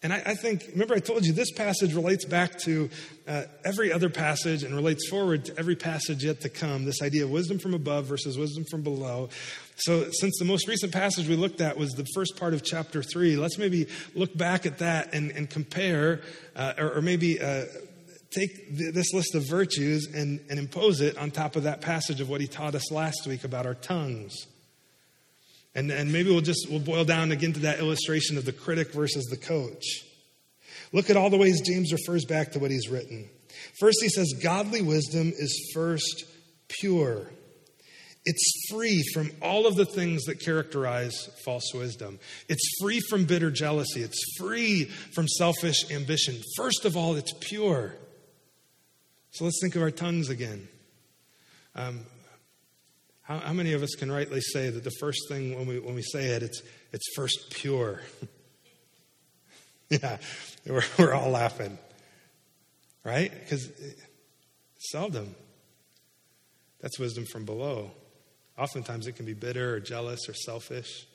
[0.00, 2.88] And I, I, think, remember, I told you this passage relates back to
[3.26, 6.84] uh, every other passage and relates forward to every passage yet to come.
[6.84, 9.28] This idea of wisdom from above versus wisdom from below.
[9.76, 13.02] So, since the most recent passage we looked at was the first part of chapter
[13.02, 16.20] three, let's maybe look back at that and, and compare,
[16.54, 17.64] uh, or, or, maybe uh,
[18.30, 22.28] take this list of virtues and, and impose it on top of that passage of
[22.28, 24.46] what he taught us last week about our tongues.
[25.78, 28.92] And, and maybe we'll just we'll boil down again to that illustration of the critic
[28.92, 29.84] versus the coach.
[30.92, 33.28] Look at all the ways James refers back to what he's written.
[33.78, 36.24] First, he says, Godly wisdom is first
[36.66, 37.30] pure.
[38.24, 42.18] It's free from all of the things that characterize false wisdom.
[42.48, 44.02] It's free from bitter jealousy.
[44.02, 46.42] It's free from selfish ambition.
[46.56, 47.94] First of all, it's pure.
[49.30, 50.66] So let's think of our tongues again.
[51.76, 52.00] Um,
[53.28, 55.94] how, how, many of us can rightly say that the first thing when we, when
[55.94, 56.62] we say it, it's,
[56.94, 58.00] it's first pure?
[59.90, 60.16] yeah,
[60.66, 61.76] we're, we're all laughing.
[63.04, 63.30] Right?
[63.30, 63.70] Because
[64.78, 65.34] seldom.
[66.80, 67.90] That's wisdom from below.
[68.56, 71.06] Oftentimes it can be bitter or jealous or selfish,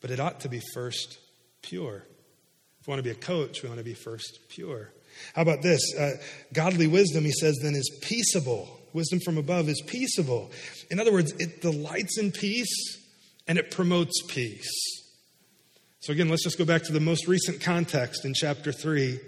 [0.00, 1.18] but it ought to be first
[1.62, 2.04] pure.
[2.80, 4.90] If we want to be a coach, we want to be first pure.
[5.34, 5.80] How about this?
[5.96, 6.14] Uh,
[6.52, 8.80] godly wisdom, he says, then is peaceable.
[8.92, 10.50] Wisdom from above is peaceable.
[10.90, 12.98] In other words, it delights in peace
[13.46, 14.70] and it promotes peace.
[16.00, 19.20] So, again, let's just go back to the most recent context in chapter 3.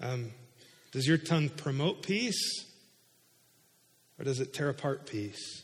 [0.00, 0.30] Um,
[0.92, 2.66] does your tongue promote peace
[4.18, 5.62] or does it tear apart peace?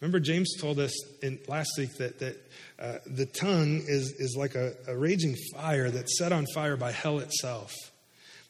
[0.00, 0.92] Remember, James told us
[1.22, 2.36] in last week that, that
[2.78, 6.90] uh, the tongue is, is like a, a raging fire that's set on fire by
[6.90, 7.72] hell itself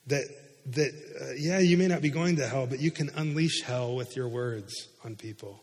[0.07, 0.25] that
[0.67, 3.95] that uh, yeah you may not be going to hell but you can unleash hell
[3.95, 5.63] with your words on people.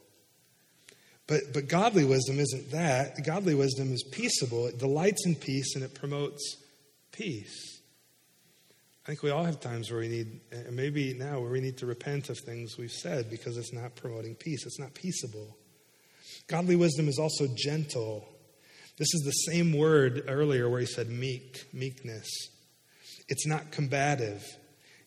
[1.27, 3.23] But but godly wisdom isn't that.
[3.25, 4.67] Godly wisdom is peaceable.
[4.67, 6.57] It delights in peace and it promotes
[7.11, 7.81] peace.
[9.07, 11.77] I think we all have times where we need and maybe now where we need
[11.77, 14.65] to repent of things we've said because it's not promoting peace.
[14.65, 15.55] It's not peaceable.
[16.47, 18.27] Godly wisdom is also gentle.
[18.97, 22.27] This is the same word earlier where he said meek meekness.
[23.29, 24.43] It's not combative,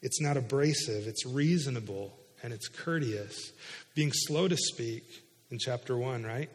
[0.03, 3.53] it's not abrasive, it's reasonable, and it's courteous.
[3.95, 5.05] Being slow to speak
[5.51, 6.51] in chapter 1, right?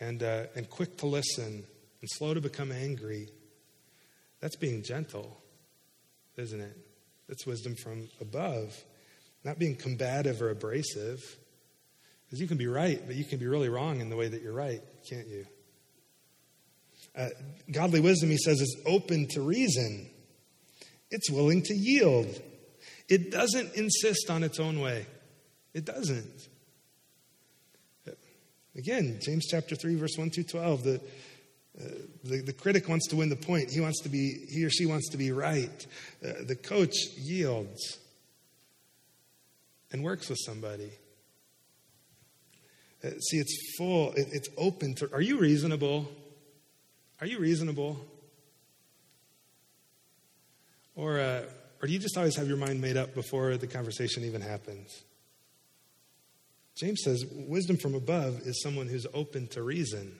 [0.00, 1.64] And, uh, and quick to listen
[2.00, 3.28] and slow to become angry.
[4.40, 5.40] That's being gentle,
[6.36, 6.76] isn't it?
[7.28, 8.76] That's wisdom from above.
[9.44, 11.20] Not being combative or abrasive.
[12.26, 14.42] Because you can be right, but you can be really wrong in the way that
[14.42, 15.46] you're right, can't you?
[17.16, 17.28] Uh,
[17.70, 20.08] godly wisdom, he says, is open to reason.
[21.10, 22.40] It's willing to yield.
[23.12, 25.04] It doesn't insist on its own way.
[25.74, 26.48] It doesn't.
[28.74, 31.84] Again, James chapter 3, verse 1 through 12, the, uh,
[32.24, 33.70] the, the, critic wants to win the point.
[33.70, 35.86] He wants to be, he or she wants to be right.
[36.24, 37.98] Uh, the coach yields
[39.92, 40.90] and works with somebody.
[43.04, 45.12] Uh, see, it's full, it, it's open to.
[45.12, 46.10] Are you reasonable?
[47.20, 48.06] Are you reasonable?
[50.96, 51.42] Or, uh,
[51.82, 55.02] or do you just always have your mind made up before the conversation even happens?
[56.76, 60.16] James says wisdom from above is someone who's open to reason.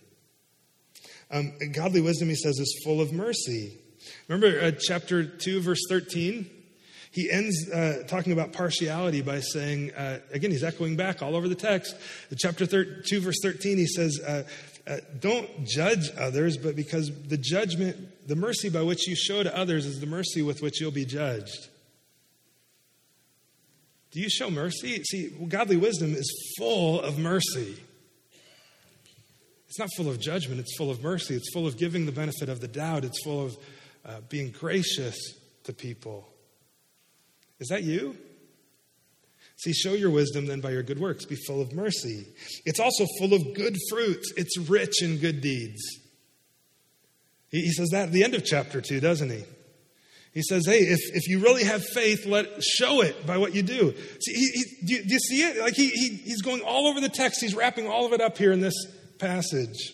[1.31, 3.79] Um, godly wisdom, he says, is full of mercy.
[4.29, 6.51] Remember uh, chapter 2, verse 13?
[7.12, 11.46] He ends uh, talking about partiality by saying, uh, again, he's echoing back all over
[11.46, 11.94] the text.
[12.38, 14.18] Chapter 2, verse 13, he says,
[14.86, 19.56] uh, don't judge others, but because the judgment, the mercy by which you show to
[19.56, 21.68] others is the mercy with which you'll be judged.
[24.10, 25.02] Do you show mercy?
[25.04, 27.76] See, godly wisdom is full of mercy.
[29.68, 31.34] It's not full of judgment, it's full of mercy.
[31.34, 33.56] It's full of giving the benefit of the doubt, it's full of
[34.04, 35.16] uh, being gracious
[35.64, 36.28] to people.
[37.58, 38.16] Is that you?
[39.62, 41.25] See, show your wisdom then by your good works.
[41.25, 42.27] Be full of mercy.
[42.64, 45.81] It's also full of good fruits, it's rich in good deeds.
[47.48, 49.44] He, says that at the end of chapter 2, doesn't he?
[50.33, 53.62] He says, hey, if, if you really have faith, let show it by what you
[53.62, 53.94] do.
[54.20, 55.61] See, he, he, do, you, do, you, see it?
[55.61, 57.40] Like he, he, he's going all over the text.
[57.40, 58.75] He's wrapping all of it up here in this
[59.18, 59.92] passage.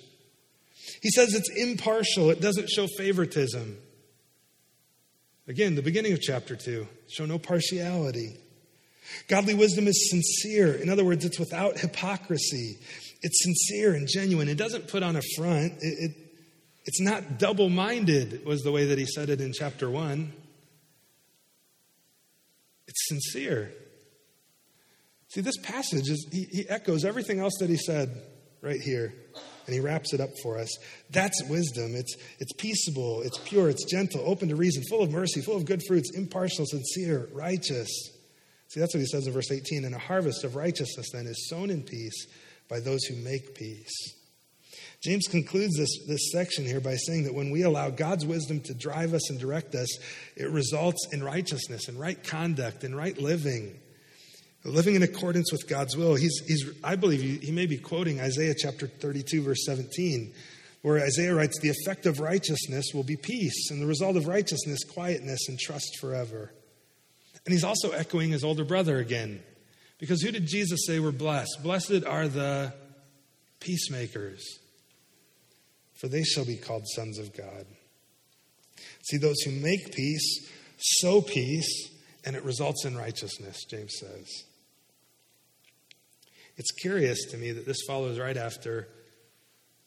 [1.02, 2.30] He says it's impartial.
[2.30, 3.76] It doesn't show favoritism.
[5.48, 6.86] Again, the beginning of chapter 2.
[7.08, 8.36] Show no partiality.
[9.28, 10.74] Godly wisdom is sincere.
[10.74, 12.78] In other words, it's without hypocrisy.
[13.22, 14.48] It's sincere and genuine.
[14.48, 15.74] It doesn't put on a front.
[15.80, 16.16] It, it
[16.84, 20.32] it's not double minded, was the way that he said it in chapter 1.
[22.86, 23.72] It's sincere.
[25.28, 28.22] See, this passage is he, he echoes everything else that he said
[28.62, 29.12] right here
[29.68, 30.74] and he wraps it up for us.
[31.10, 31.94] That's wisdom.
[31.94, 35.66] It's, it's peaceable, it's pure, it's gentle, open to reason, full of mercy, full of
[35.66, 37.90] good fruits, impartial, sincere, righteous.
[38.68, 39.84] See, that's what he says in verse 18.
[39.84, 42.26] And a harvest of righteousness then is sown in peace
[42.68, 44.14] by those who make peace.
[45.02, 48.74] James concludes this, this section here by saying that when we allow God's wisdom to
[48.74, 49.88] drive us and direct us,
[50.36, 53.78] it results in righteousness and right conduct and right living
[54.64, 56.14] living in accordance with God's will.
[56.14, 60.32] He's, he's I believe he, he may be quoting Isaiah chapter 32, verse 17,
[60.82, 64.80] where Isaiah writes, The effect of righteousness will be peace, and the result of righteousness,
[64.84, 66.52] quietness and trust forever.
[67.48, 69.40] And he's also echoing his older brother again.
[69.96, 71.62] Because who did Jesus say were blessed?
[71.62, 72.74] Blessed are the
[73.58, 74.58] peacemakers,
[75.98, 77.64] for they shall be called sons of God.
[79.08, 81.88] See, those who make peace sow peace,
[82.22, 84.26] and it results in righteousness, James says.
[86.58, 88.88] It's curious to me that this follows right after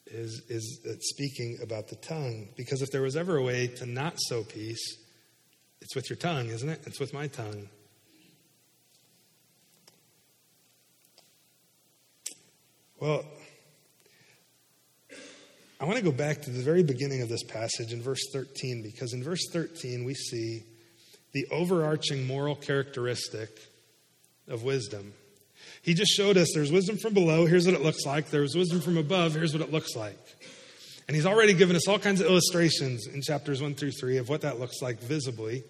[0.06, 2.48] is, is speaking about the tongue.
[2.56, 4.98] Because if there was ever a way to not sow peace,
[5.82, 6.80] it's with your tongue, isn't it?
[6.86, 7.68] It's with my tongue.
[12.98, 13.24] Well,
[15.80, 18.82] I want to go back to the very beginning of this passage in verse 13,
[18.82, 20.62] because in verse 13 we see
[21.32, 23.50] the overarching moral characteristic
[24.46, 25.12] of wisdom.
[25.82, 28.30] He just showed us there's wisdom from below, here's what it looks like.
[28.30, 30.18] There's wisdom from above, here's what it looks like.
[31.08, 34.28] And he's already given us all kinds of illustrations in chapters 1 through 3 of
[34.28, 35.64] what that looks like visibly.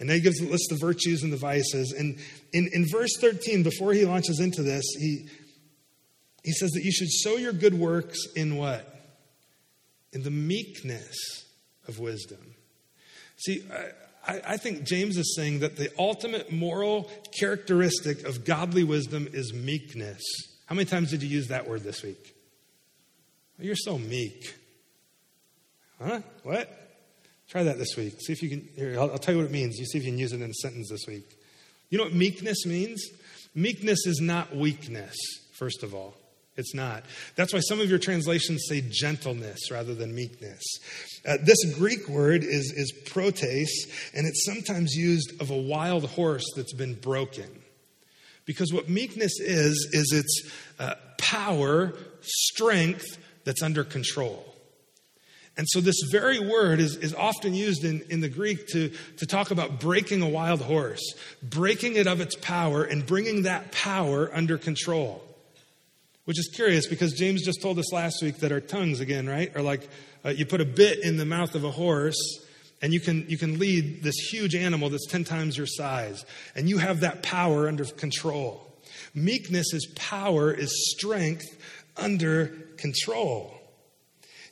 [0.00, 1.92] And then he gives a list of virtues and the vices.
[1.92, 2.18] And
[2.52, 5.26] in, in verse 13, before he launches into this, he,
[6.42, 8.86] he says that you should sow your good works in what?
[10.12, 11.44] In the meekness
[11.86, 12.54] of wisdom.
[13.36, 13.62] See,
[14.26, 19.52] I, I think James is saying that the ultimate moral characteristic of godly wisdom is
[19.52, 20.22] meekness.
[20.64, 22.34] How many times did you use that word this week?
[23.58, 24.54] You're so meek.
[26.02, 26.20] Huh?
[26.42, 26.79] What?
[27.50, 28.14] Try that this week.
[28.20, 28.68] See if you can.
[28.76, 29.76] Here, I'll, I'll, tell you what it means.
[29.76, 31.36] You see if you can use it in a sentence this week.
[31.90, 33.04] You know what meekness means?
[33.56, 35.16] Meekness is not weakness,
[35.58, 36.14] first of all.
[36.56, 37.04] It's not.
[37.34, 40.62] That's why some of your translations say gentleness rather than meekness.
[41.26, 43.42] Uh, this Greek word is, is protes,
[44.14, 47.50] and it's sometimes used of a wild horse that's been broken.
[48.44, 54.49] Because what meekness is, is its uh, power, strength that's under control.
[55.60, 59.26] And so, this very word is, is often used in, in the Greek to, to
[59.26, 61.02] talk about breaking a wild horse,
[61.42, 65.22] breaking it of its power, and bringing that power under control.
[66.24, 69.54] Which is curious because James just told us last week that our tongues, again, right,
[69.54, 69.86] are like
[70.24, 72.16] uh, you put a bit in the mouth of a horse
[72.80, 76.24] and you can, you can lead this huge animal that's 10 times your size.
[76.54, 78.66] And you have that power under control.
[79.12, 81.44] Meekness is power, is strength
[81.98, 82.46] under
[82.78, 83.59] control.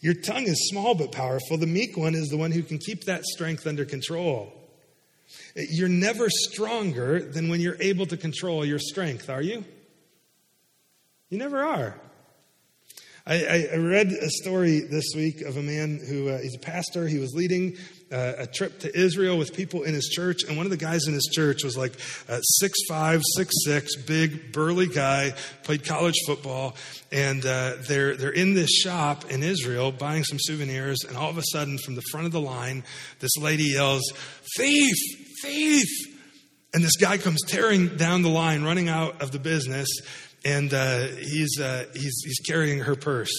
[0.00, 1.56] Your tongue is small but powerful.
[1.56, 4.52] The meek one is the one who can keep that strength under control.
[5.54, 9.64] You're never stronger than when you're able to control your strength, are you?
[11.30, 12.00] You never are.
[13.26, 17.06] I, I, read a story this week of a man who uh, he's a pastor.
[17.06, 17.76] He was leading
[18.12, 21.06] uh, a trip to Israel with people in his church, and one of the guys
[21.06, 21.92] in his church was like
[22.40, 26.76] six five, six six, big burly guy, played college football,
[27.12, 31.38] and uh, they're they're in this shop in Israel buying some souvenirs, and all of
[31.38, 32.82] a sudden, from the front of the line,
[33.20, 34.02] this lady yells,
[34.56, 34.96] "Thief!
[35.42, 35.88] Thief!"
[36.74, 39.88] And this guy comes tearing down the line, running out of the business
[40.44, 43.32] and uh, he's, uh, he's, he's carrying her purse.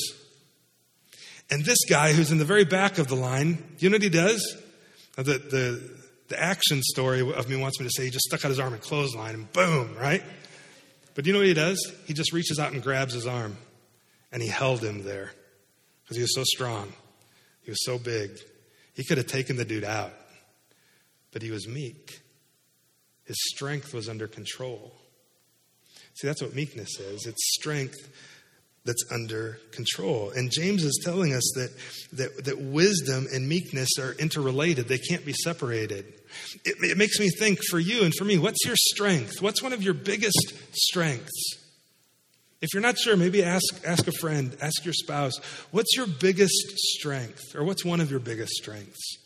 [1.52, 4.10] And this guy, who's in the very back of the line, you know what he
[4.10, 4.58] does?
[5.16, 8.50] The, the, the action story of me wants me to say he just stuck out
[8.50, 10.24] his arm and clothesline and boom, right?
[11.16, 11.92] But you know what he does?
[12.06, 13.58] He just reaches out and grabs his arm
[14.32, 15.32] and he held him there
[16.04, 16.94] because he was so strong.
[17.64, 18.32] He was so big.
[18.94, 20.14] He could have taken the dude out,
[21.32, 22.22] but he was meek.
[23.26, 24.94] His strength was under control.
[26.16, 28.10] See, that's what meekness is it's strength
[28.90, 30.32] that's under control.
[30.32, 31.70] And James is telling us that,
[32.14, 36.06] that, that wisdom and meekness are interrelated, they can't be separated.
[36.66, 39.44] It, it makes me think for you and for me, what's your strength?
[39.44, 41.58] What's one of your biggest strengths?
[42.62, 45.38] If you're not sure, maybe ask, ask a friend, ask your spouse,
[45.70, 47.56] what's your biggest strength?
[47.56, 49.18] Or what's one of your biggest strengths?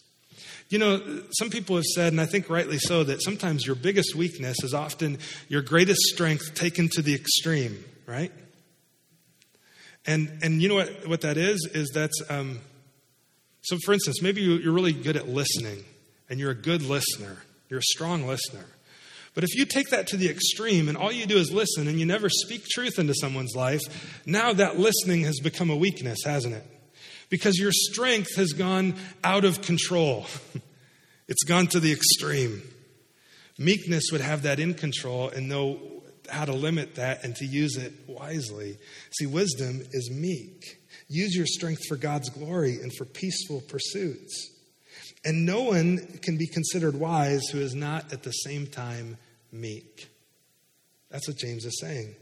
[0.70, 4.14] You know, some people have said, and I think rightly so, that sometimes your biggest
[4.14, 8.32] weakness is often your greatest strength taken to the extreme, right?
[10.06, 11.68] And, and you know what, what that is?
[11.74, 12.60] Is that's, um,
[13.62, 15.84] so for instance, maybe you're really good at listening
[16.30, 17.38] and you're a good listener,
[17.70, 18.66] you're a strong listener.
[19.34, 22.00] But if you take that to the extreme and all you do is listen and
[22.00, 23.82] you never speak truth into someone's life,
[24.26, 26.66] now that listening has become a weakness, hasn't it?
[27.30, 28.94] Because your strength has gone
[29.24, 30.28] out of control.
[31.28, 32.62] it's gone to the extreme.
[33.58, 35.80] Meekness would have that in control and know
[36.34, 38.78] how to limit that and to use it wisely.
[39.12, 40.82] See, wisdom is meek.
[41.08, 44.50] Use your strength for God's glory and for peaceful pursuits.
[45.26, 49.18] And no one can be considered wise who is not at the same time
[49.52, 50.10] meek.
[51.10, 52.16] That's what James is saying.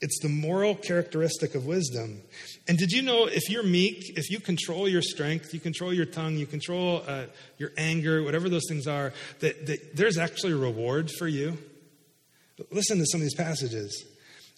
[0.00, 2.20] It's the moral characteristic of wisdom.
[2.68, 6.04] And did you know if you're meek, if you control your strength, you control your
[6.04, 7.24] tongue, you control uh,
[7.58, 11.56] your anger, whatever those things are, that, that there's actually a reward for you?
[12.70, 14.04] Listen to some of these passages.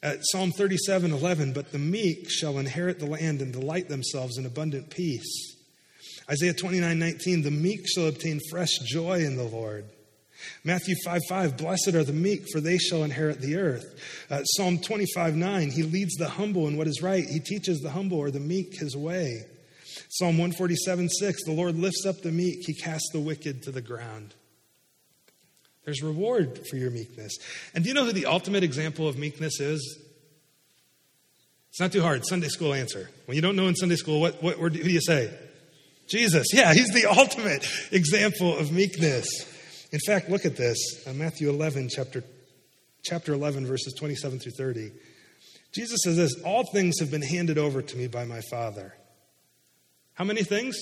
[0.02, 4.44] Uh, Psalm 37 11, but the meek shall inherit the land and delight themselves in
[4.44, 5.56] abundant peace.
[6.30, 9.86] Isaiah 29 19, the meek shall obtain fresh joy in the Lord.
[10.64, 13.84] Matthew 5 5, blessed are the meek, for they shall inherit the earth.
[14.30, 17.24] Uh, Psalm 25 9, he leads the humble in what is right.
[17.24, 19.46] He teaches the humble or the meek his way.
[20.10, 23.80] Psalm 147 6, the Lord lifts up the meek, he casts the wicked to the
[23.80, 24.34] ground.
[25.86, 27.38] There's reward for your meekness.
[27.72, 29.98] And do you know who the ultimate example of meekness is?
[31.70, 32.26] It's not too hard.
[32.26, 33.08] Sunday school answer.
[33.26, 35.32] When you don't know in Sunday school, what, what who do you say?
[36.08, 36.48] Jesus.
[36.52, 39.28] Yeah, he's the ultimate example of meekness.
[39.92, 40.76] In fact, look at this
[41.06, 42.24] uh, Matthew 11, chapter,
[43.04, 44.90] chapter 11, verses 27 through 30.
[45.72, 48.92] Jesus says this All things have been handed over to me by my Father.
[50.14, 50.76] How many things?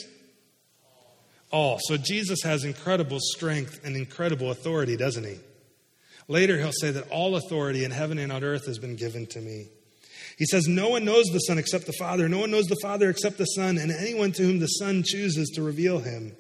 [1.51, 1.79] All.
[1.83, 5.39] So Jesus has incredible strength and incredible authority, doesn't he?
[6.27, 9.41] Later, he'll say that all authority in heaven and on earth has been given to
[9.41, 9.69] me.
[10.39, 12.29] He says, No one knows the Son except the Father.
[12.29, 15.51] No one knows the Father except the Son, and anyone to whom the Son chooses
[15.55, 16.35] to reveal him.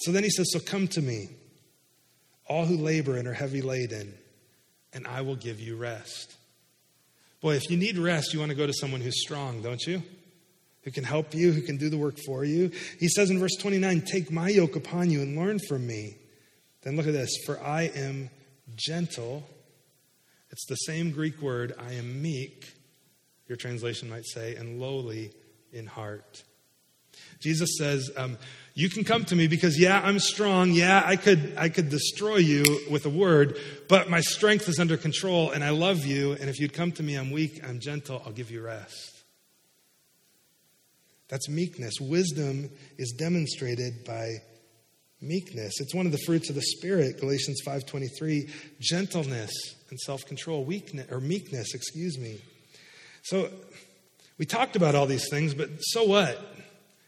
[0.00, 1.28] So then he says, So come to me,
[2.48, 4.14] all who labor and are heavy laden,
[4.92, 6.34] and I will give you rest.
[7.40, 10.02] Boy, if you need rest, you want to go to someone who's strong, don't you?
[10.86, 12.70] Who can help you, who can do the work for you.
[12.98, 16.16] He says in verse 29, Take my yoke upon you and learn from me.
[16.82, 18.30] Then look at this, for I am
[18.76, 19.46] gentle.
[20.50, 22.72] It's the same Greek word, I am meek
[23.48, 25.32] your translation might say, and lowly
[25.72, 26.42] in heart.
[27.40, 28.36] Jesus says, um,
[28.74, 30.72] You can come to me because, yeah, I'm strong.
[30.72, 33.58] Yeah, I could, I could destroy you with a word,
[33.88, 36.32] but my strength is under control and I love you.
[36.32, 39.15] And if you'd come to me, I'm weak, I'm gentle, I'll give you rest.
[41.28, 41.94] That's meekness.
[42.00, 44.36] Wisdom is demonstrated by
[45.20, 45.80] meekness.
[45.80, 48.48] It's one of the fruits of the spirit, Galatians 5:23,
[48.80, 49.50] gentleness
[49.90, 52.38] and self-control, weakness or meekness, excuse me.
[53.22, 53.50] So
[54.38, 56.54] we talked about all these things, but so what?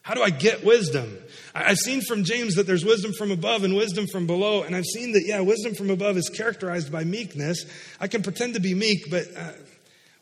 [0.03, 1.19] How do I get wisdom?
[1.55, 4.87] I've seen from James that there's wisdom from above and wisdom from below, and I've
[4.87, 7.67] seen that, yeah, wisdom from above is characterized by meekness.
[8.01, 9.53] I can pretend to be meek, but uh,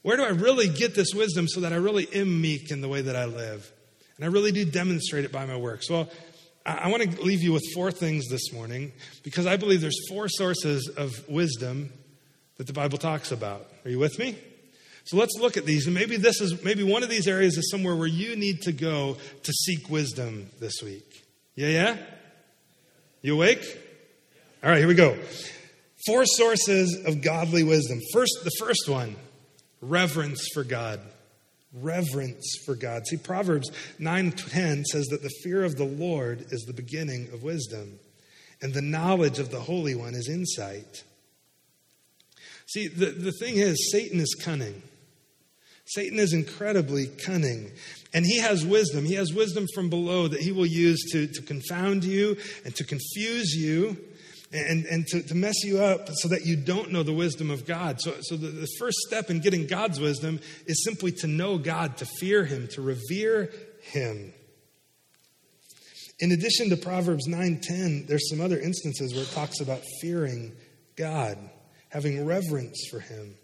[0.02, 2.88] where do I really get this wisdom so that I really am meek in the
[2.88, 3.70] way that I live?
[4.16, 5.90] And I really do demonstrate it by my works.
[5.90, 6.08] Well,
[6.64, 8.92] I, want to leave you with four things this morning
[9.22, 11.92] because I believe there's four sources of wisdom
[12.56, 13.66] that the Bible talks about.
[13.84, 14.36] Are you with me?
[15.04, 15.86] So let's look at these.
[15.86, 18.72] And maybe this is maybe one of these areas is somewhere where you need to
[18.72, 21.24] go to seek wisdom this week.
[21.54, 21.96] Yeah, yeah?
[23.22, 23.64] You awake?
[24.64, 25.16] All right, here we go.
[26.06, 28.00] Four sources of godly wisdom.
[28.12, 29.14] First, the first one,
[29.80, 31.00] reverence for God.
[31.80, 33.06] Reverence for God.
[33.06, 37.98] See, Proverbs 9:10 says that the fear of the Lord is the beginning of wisdom,
[38.60, 41.04] and the knowledge of the Holy One is insight.
[42.66, 44.82] See, the, the thing is, Satan is cunning.
[45.86, 47.70] Satan is incredibly cunning.
[48.12, 49.04] And he has wisdom.
[49.04, 52.84] He has wisdom from below that he will use to, to confound you and to
[52.84, 53.96] confuse you
[54.56, 57.66] and, and to, to mess you up so that you don't know the wisdom of
[57.66, 58.00] God.
[58.00, 61.96] So, so the, the first step in getting God's wisdom is simply to know God,
[61.98, 63.50] to fear him, to revere
[63.82, 64.32] him.
[66.18, 70.52] In addition to Proverbs 9:10, there's some other instances where it talks about fearing
[70.96, 71.38] God,
[71.90, 73.34] having reverence for him.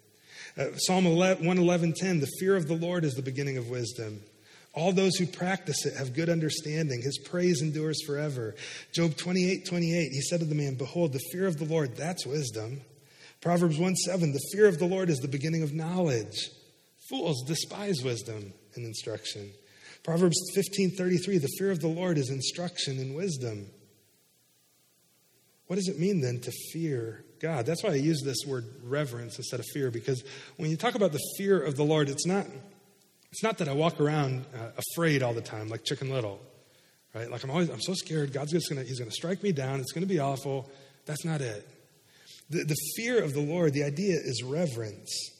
[0.57, 4.23] Uh, Psalm 111:10, the fear of the Lord is the beginning of wisdom.
[4.75, 7.03] All those who practice it have good understanding.
[7.03, 8.55] His praise endures forever.
[8.93, 12.27] Job 28, 28, he said to the man, Behold, the fear of the Lord, that's
[12.27, 12.81] wisdom.
[13.41, 16.51] Proverbs 1 7, the fear of the Lord is the beginning of knowledge.
[17.09, 19.51] Fools despise wisdom and instruction.
[20.05, 23.67] Proverbs 15 33, the fear of the Lord is instruction and wisdom.
[25.67, 27.67] What does it mean then to fear God.
[27.67, 30.23] That's why I use this word reverence instead of fear, because
[30.57, 32.47] when you talk about the fear of the Lord, it's not,
[33.33, 36.39] it's not that I walk around uh, afraid all the time, like Chicken Little,
[37.15, 37.31] right?
[37.31, 38.31] Like I'm always, I'm so scared.
[38.31, 39.81] God's just gonna, He's gonna strike me down.
[39.81, 40.71] It's gonna be awful.
[41.07, 41.67] That's not it.
[42.51, 45.31] The, the fear of the Lord, the idea is reverence.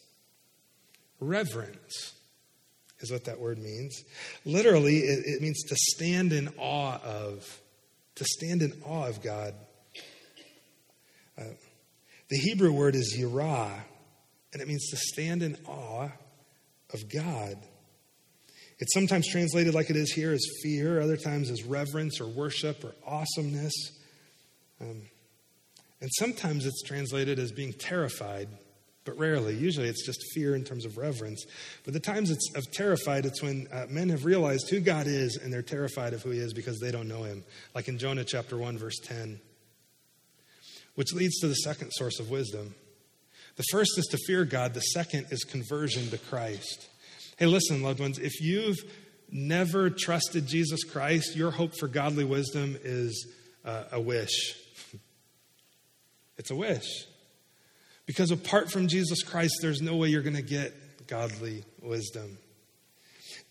[1.21, 2.15] Reverence
[3.01, 4.03] is what that word means.
[4.47, 7.61] Literally, it, it means to stand in awe of,
[8.15, 9.55] to stand in awe of God.
[11.39, 11.45] Uh,
[12.31, 13.71] the Hebrew word is yirah,
[14.55, 16.09] and it means to stand in awe
[16.95, 17.59] of God.
[18.83, 22.83] It's sometimes translated like it is here as fear, other times as reverence or worship
[22.83, 23.73] or awesomeness.
[24.81, 25.03] Um,
[26.01, 28.49] and sometimes it's translated as being terrified,
[29.05, 29.55] but rarely.
[29.55, 31.45] Usually it's just fear in terms of reverence.
[31.85, 35.37] But the times it's of terrified, it's when uh, men have realized who God is
[35.37, 37.45] and they're terrified of who he is because they don't know him.
[37.77, 39.41] Like in Jonah chapter 1, verse 10.
[40.97, 42.75] Which leads to the second source of wisdom.
[43.55, 46.89] The first is to fear God, the second is conversion to Christ.
[47.39, 48.79] Hey, listen, loved ones, if you've
[49.31, 53.27] never trusted Jesus Christ, your hope for godly wisdom is
[53.65, 54.57] uh, a wish.
[56.37, 57.07] it's a wish.
[58.05, 62.39] Because apart from Jesus Christ, there's no way you're going to get godly wisdom.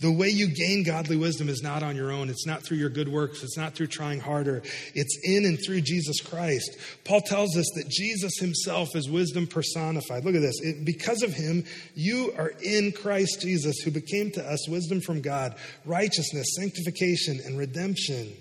[0.02, 2.30] The way you gain godly wisdom is not on your own.
[2.30, 3.44] It's not through your good works.
[3.44, 4.64] It's not through trying harder.
[4.96, 6.76] It's in and through Jesus Christ.
[7.06, 10.26] Paul tells us that Jesus himself is wisdom personified.
[10.26, 10.60] Look at this.
[10.62, 15.22] It, because of him, you are in Christ Jesus, who became to us wisdom from
[15.22, 18.34] God, righteousness, sanctification, and redemption.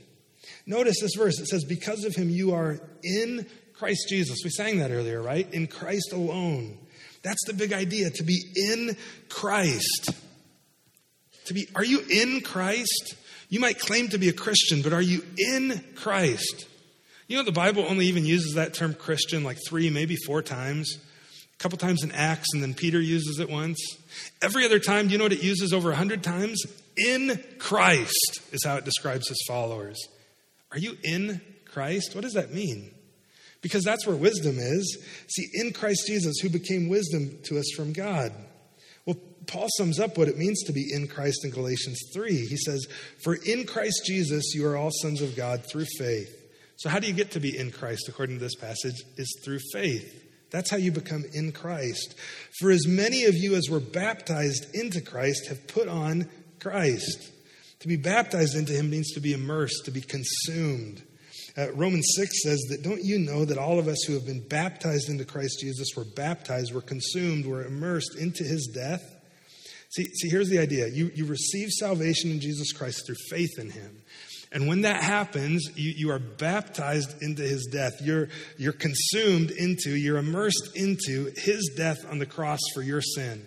[0.65, 1.39] Notice this verse.
[1.41, 4.39] It says, Because of him, you are in Christ Jesus.
[4.43, 5.47] We sang that earlier, right?
[5.53, 6.79] In Christ alone.
[7.23, 8.97] That's the big idea to be in
[9.29, 10.15] Christ.
[11.51, 13.17] To be, are you in Christ?
[13.49, 16.69] You might claim to be a Christian, but are you in Christ?
[17.27, 20.97] You know, the Bible only even uses that term Christian like three, maybe four times.
[21.53, 23.81] A couple times in Acts, and then Peter uses it once.
[24.41, 26.63] Every other time, do you know what it uses over a hundred times?
[26.97, 29.99] In Christ is how it describes his followers.
[30.71, 32.15] Are you in Christ?
[32.15, 32.93] What does that mean?
[33.61, 34.99] Because that's where wisdom is.
[35.27, 38.33] See, in Christ Jesus, who became wisdom to us from God.
[39.51, 42.47] Paul sums up what it means to be in Christ in Galatians 3.
[42.47, 42.87] He says,
[43.25, 46.37] For in Christ Jesus you are all sons of God through faith.
[46.77, 48.95] So, how do you get to be in Christ according to this passage?
[49.17, 50.25] Is through faith.
[50.51, 52.15] That's how you become in Christ.
[52.61, 56.29] For as many of you as were baptized into Christ have put on
[56.61, 57.33] Christ.
[57.81, 61.03] To be baptized into him means to be immersed, to be consumed.
[61.59, 64.47] Uh, Romans 6 says that don't you know that all of us who have been
[64.47, 69.10] baptized into Christ Jesus were baptized, were consumed, were immersed into his death?
[69.91, 73.71] See, see, here's the idea you, you receive salvation in Jesus Christ through faith in
[73.71, 74.03] him.
[74.53, 78.01] And when that happens, you, you are baptized into his death.
[78.03, 78.29] You're,
[78.59, 83.47] you're consumed into, you're immersed into his death on the cross for your sin.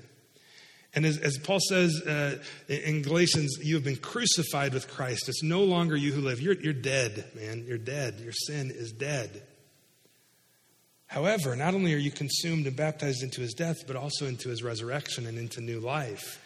[0.96, 2.38] And as, as Paul says uh,
[2.70, 5.28] in Galatians, you have been crucified with Christ.
[5.28, 6.40] It's no longer you who live.
[6.40, 7.66] You're, you're dead, man.
[7.68, 8.20] You're dead.
[8.20, 9.42] Your sin is dead.
[11.14, 14.64] However, not only are you consumed and baptized into his death, but also into his
[14.64, 16.40] resurrection and into new life.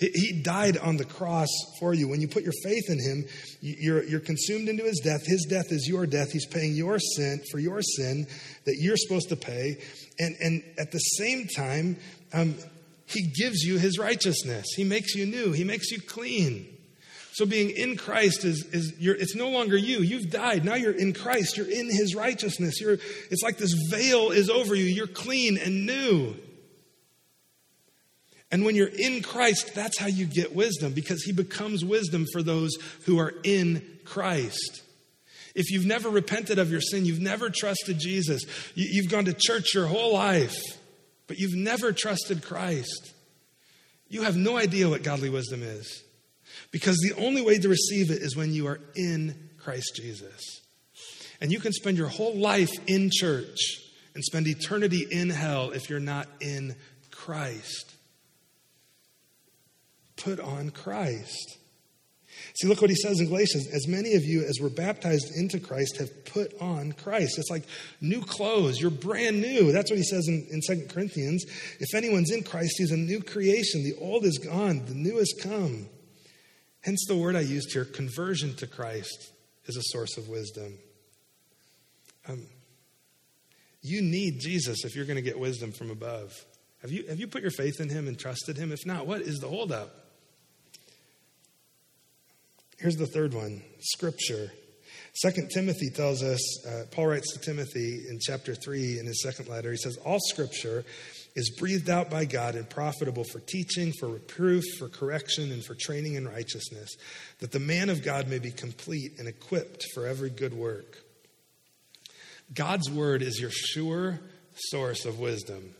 [0.00, 2.08] He died on the cross for you.
[2.08, 3.26] When you put your faith in him,
[3.60, 5.26] you're, you're consumed into his death.
[5.26, 6.32] His death is your death.
[6.32, 8.26] He's paying your sin for your sin
[8.64, 9.76] that you're supposed to pay.
[10.18, 11.98] And, and at the same time,
[12.32, 12.54] um,
[13.04, 14.64] he gives you his righteousness.
[14.74, 15.52] He makes you new.
[15.52, 16.73] He makes you clean.
[17.34, 20.02] So being in Christ is, is you're, it's no longer you.
[20.02, 20.64] You've died.
[20.64, 21.56] Now you're in Christ.
[21.56, 22.80] You're in his righteousness.
[22.80, 24.84] You're, it's like this veil is over you.
[24.84, 26.36] You're clean and new.
[28.52, 32.40] And when you're in Christ, that's how you get wisdom because he becomes wisdom for
[32.40, 32.70] those
[33.04, 34.82] who are in Christ.
[35.56, 38.44] If you've never repented of your sin, you've never trusted Jesus,
[38.76, 40.56] you've gone to church your whole life,
[41.26, 43.12] but you've never trusted Christ,
[44.08, 46.03] you have no idea what godly wisdom is.
[46.74, 50.60] Because the only way to receive it is when you are in Christ Jesus.
[51.40, 53.60] And you can spend your whole life in church
[54.12, 56.74] and spend eternity in hell if you're not in
[57.12, 57.94] Christ.
[60.16, 61.58] Put on Christ.
[62.56, 63.68] See, look what he says in Galatians.
[63.72, 67.38] As many of you as were baptized into Christ have put on Christ.
[67.38, 67.66] It's like
[68.00, 68.80] new clothes.
[68.80, 69.70] You're brand new.
[69.70, 71.44] That's what he says in, in 2 Corinthians.
[71.78, 73.84] If anyone's in Christ, he's a new creation.
[73.84, 75.86] The old is gone, the new has come.
[76.84, 79.30] Hence the word I used here conversion to Christ
[79.64, 80.78] is a source of wisdom.
[82.28, 82.42] Um,
[83.80, 86.32] you need Jesus if you're going to get wisdom from above.
[86.82, 88.70] Have you, have you put your faith in him and trusted him?
[88.70, 89.94] If not, what is the holdup?
[92.78, 94.52] Here's the third one Scripture.
[95.14, 99.48] Second Timothy tells us, uh, Paul writes to Timothy in chapter 3 in his second
[99.48, 100.84] letter, he says, All Scripture
[101.34, 105.74] is breathed out by God and profitable for teaching, for reproof, for correction, and for
[105.74, 106.90] training in righteousness,
[107.40, 110.98] that the man of God may be complete and equipped for every good work.
[112.52, 114.20] God's word is your sure,
[114.54, 115.74] source of wisdom.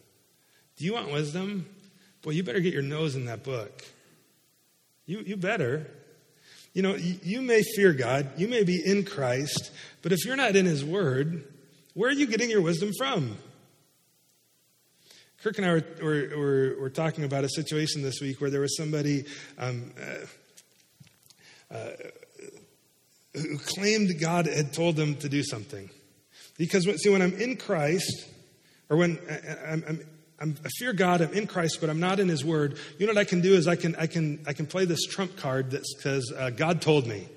[0.76, 1.66] Do you want wisdom?
[2.22, 3.84] Boy, you better get your nose in that book.
[5.06, 5.86] You, you better.
[6.72, 9.70] You know, you, you may fear God, you may be in Christ,
[10.02, 11.44] but if you're not in His Word,
[11.92, 13.36] where are you getting your wisdom from?
[15.44, 18.74] Kirk and I were, were, were, talking about a situation this week where there was
[18.78, 19.26] somebody
[19.58, 19.92] um,
[21.70, 21.90] uh, uh,
[23.34, 25.90] who claimed God had told them to do something.
[26.56, 28.26] Because, see, when I'm in Christ,
[28.88, 29.18] or when
[29.66, 30.00] I'm, I'm,
[30.40, 33.12] I'm, i fear God, I'm in Christ, but I'm not in His Word, you know
[33.12, 35.72] what I can do is I can, I can, I can play this trump card
[35.72, 37.28] that says, uh, God told me.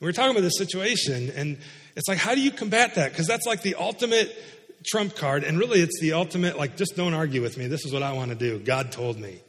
[0.00, 1.58] we were talking about this situation, and
[1.94, 3.10] it's like, how do you combat that?
[3.10, 4.34] Because that's like the ultimate
[4.84, 5.44] trump card.
[5.44, 7.66] And really, it's the ultimate, like, just don't argue with me.
[7.66, 8.58] This is what I want to do.
[8.58, 9.40] God told me.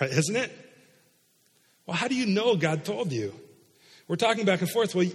[0.00, 0.10] Right?
[0.10, 0.52] Isn't it?
[1.86, 3.34] Well, how do you know God told you?
[4.06, 4.94] We're talking back and forth.
[4.94, 5.06] Well,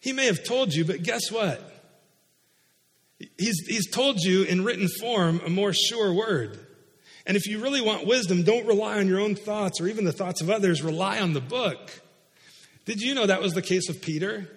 [0.00, 1.60] he may have told you, but guess what?
[3.36, 6.64] He's, he's told you in written form a more sure word.
[7.26, 10.12] And if you really want wisdom, don't rely on your own thoughts or even the
[10.12, 10.82] thoughts of others.
[10.82, 11.90] Rely on the book.
[12.84, 14.48] Did you know that was the case of Peter?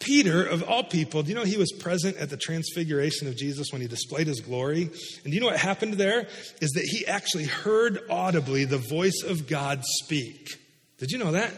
[0.00, 3.68] Peter, of all people, do you know he was present at the transfiguration of Jesus
[3.72, 4.82] when he displayed his glory?
[4.82, 6.28] And do you know what happened there?
[6.60, 10.50] Is that he actually heard audibly the voice of God speak.
[10.98, 11.52] Did you know that?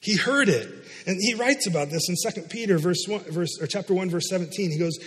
[0.00, 0.68] He heard it.
[1.06, 4.28] And he writes about this in 2 Peter verse 1, verse, or chapter 1, verse
[4.30, 4.70] 17.
[4.70, 4.98] He goes,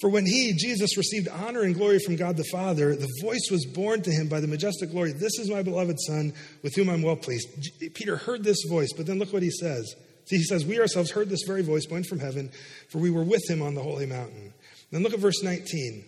[0.00, 3.64] For when he, Jesus, received honor and glory from God the Father, the voice was
[3.64, 7.02] borne to him by the majestic glory, This is my beloved Son, with whom I'm
[7.02, 7.48] well pleased.
[7.94, 9.94] Peter heard this voice, but then look what he says.
[10.26, 12.50] See, he says, We ourselves heard this very voice going from heaven,
[12.88, 14.54] for we were with him on the holy mountain.
[14.90, 16.04] Then look at verse 19.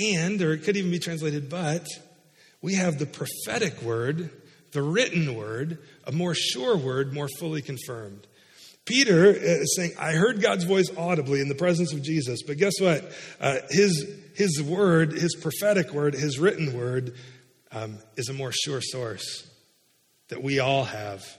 [0.00, 1.86] And, or it could even be translated, but,
[2.60, 4.30] we have the prophetic word,
[4.72, 8.26] the written word, a more sure word, more fully confirmed.
[8.84, 12.80] Peter is saying, I heard God's voice audibly in the presence of Jesus, but guess
[12.80, 13.12] what?
[13.40, 17.14] Uh, his, his word, his prophetic word, his written word,
[17.70, 19.46] um, is a more sure source
[20.28, 21.37] that we all have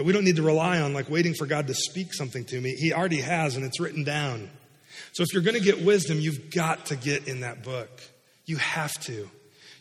[0.00, 2.58] that we don't need to rely on like waiting for God to speak something to
[2.58, 2.74] me.
[2.74, 4.48] He already has, and it's written down.
[5.12, 7.90] So if you're going to get wisdom, you've got to get in that book.
[8.46, 9.28] You have to.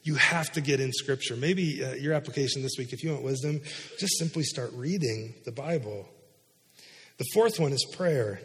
[0.03, 1.38] You have to get in Scripture.
[1.38, 3.61] Maybe uh, your application this week, if you want wisdom,
[3.97, 6.05] just simply start reading the Bible.
[7.17, 8.41] The fourth one is prayer.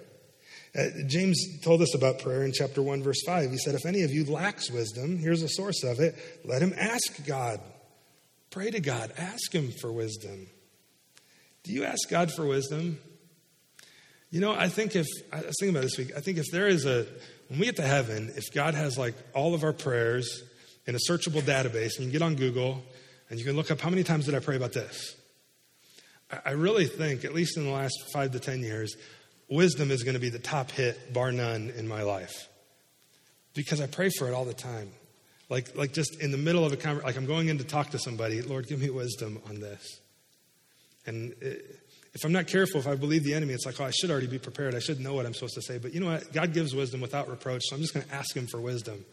[0.78, 3.50] Uh, James told us about prayer in chapter 1, verse 5.
[3.50, 6.14] He said, If any of you lacks wisdom, here's a source of it,
[6.44, 7.58] let him ask God.
[8.52, 10.46] Pray to God, ask him for wisdom.
[11.64, 12.98] Do you ask God for wisdom?
[14.30, 16.68] You know, I think if, I was thinking about this week, I think if there
[16.68, 17.06] is a,
[17.48, 20.42] when we get to heaven, if God has like all of our prayers
[20.86, 22.82] in a searchable database, and you can get on Google
[23.30, 25.16] and you can look up how many times did I pray about this?
[26.44, 28.94] I really think, at least in the last five to 10 years,
[29.48, 32.48] wisdom is going to be the top hit, bar none, in my life.
[33.54, 34.90] Because I pray for it all the time.
[35.48, 37.90] Like, like just in the middle of a conversation, like I'm going in to talk
[37.90, 40.00] to somebody, Lord, give me wisdom on this.
[41.06, 44.10] And if I'm not careful, if I believe the enemy, it's like, oh, I should
[44.10, 44.74] already be prepared.
[44.74, 45.78] I should know what I'm supposed to say.
[45.78, 46.32] But you know what?
[46.32, 49.04] God gives wisdom without reproach, so I'm just going to ask Him for wisdom.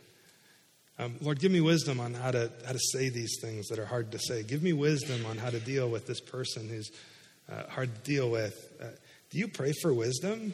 [1.00, 3.86] Um, Lord, give me wisdom on how to, how to say these things that are
[3.86, 4.44] hard to say.
[4.44, 6.92] Give me wisdom on how to deal with this person who's
[7.52, 8.56] uh, hard to deal with.
[8.80, 8.86] Uh,
[9.32, 10.54] do you pray for wisdom?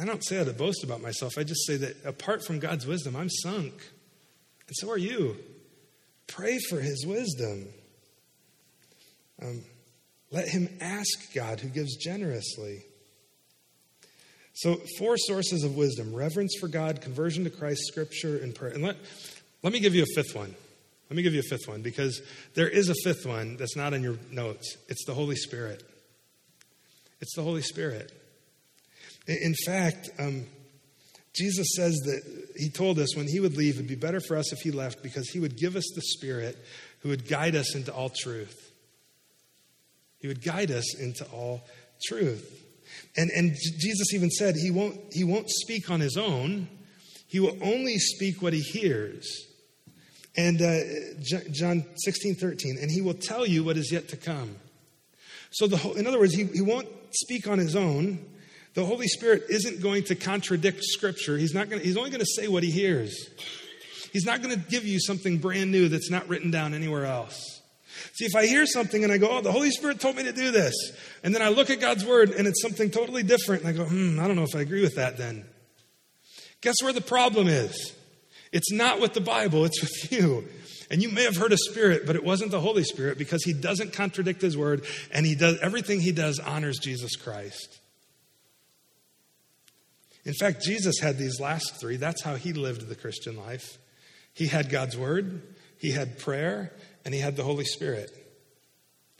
[0.00, 1.34] I don't say that to boast about myself.
[1.36, 3.74] I just say that apart from God's wisdom, I'm sunk.
[3.74, 5.36] And so are you.
[6.28, 7.66] Pray for His wisdom.
[9.42, 9.64] Um,
[10.32, 12.82] let him ask God, who gives generously.
[14.54, 18.72] So, four sources of wisdom reverence for God, conversion to Christ, scripture, and prayer.
[18.72, 18.96] And let,
[19.62, 20.54] let me give you a fifth one.
[21.08, 22.22] Let me give you a fifth one because
[22.54, 24.76] there is a fifth one that's not in your notes.
[24.88, 25.82] It's the Holy Spirit.
[27.20, 28.10] It's the Holy Spirit.
[29.26, 30.46] In fact, um,
[31.34, 34.52] Jesus says that he told us when he would leave, it'd be better for us
[34.52, 36.58] if he left because he would give us the Spirit
[37.00, 38.71] who would guide us into all truth.
[40.22, 41.66] He would guide us into all
[42.04, 42.64] truth.
[43.16, 46.68] And, and Jesus even said he won't, he won't speak on his own,
[47.26, 49.26] he will only speak what he hears.
[50.36, 50.78] And uh,
[51.50, 54.56] John 16, 13, and he will tell you what is yet to come.
[55.50, 58.24] So, the whole, in other words, he, he won't speak on his own.
[58.74, 61.36] The Holy Spirit isn't going to contradict Scripture.
[61.36, 63.14] He's, not to, he's only going to say what he hears.
[64.12, 67.61] He's not going to give you something brand new that's not written down anywhere else.
[68.14, 70.32] See, if I hear something and I go, oh, the Holy Spirit told me to
[70.32, 70.74] do this,
[71.22, 73.84] and then I look at God's word and it's something totally different, and I go,
[73.84, 75.44] hmm, I don't know if I agree with that then.
[76.60, 77.94] Guess where the problem is?
[78.52, 80.48] It's not with the Bible, it's with you.
[80.90, 83.54] And you may have heard a spirit, but it wasn't the Holy Spirit because he
[83.54, 87.80] doesn't contradict his word and he does everything he does honors Jesus Christ.
[90.24, 91.96] In fact, Jesus had these last three.
[91.96, 93.78] That's how he lived the Christian life.
[94.34, 95.42] He had God's Word,
[95.78, 96.72] he had prayer,
[97.04, 98.10] and he had the Holy Spirit.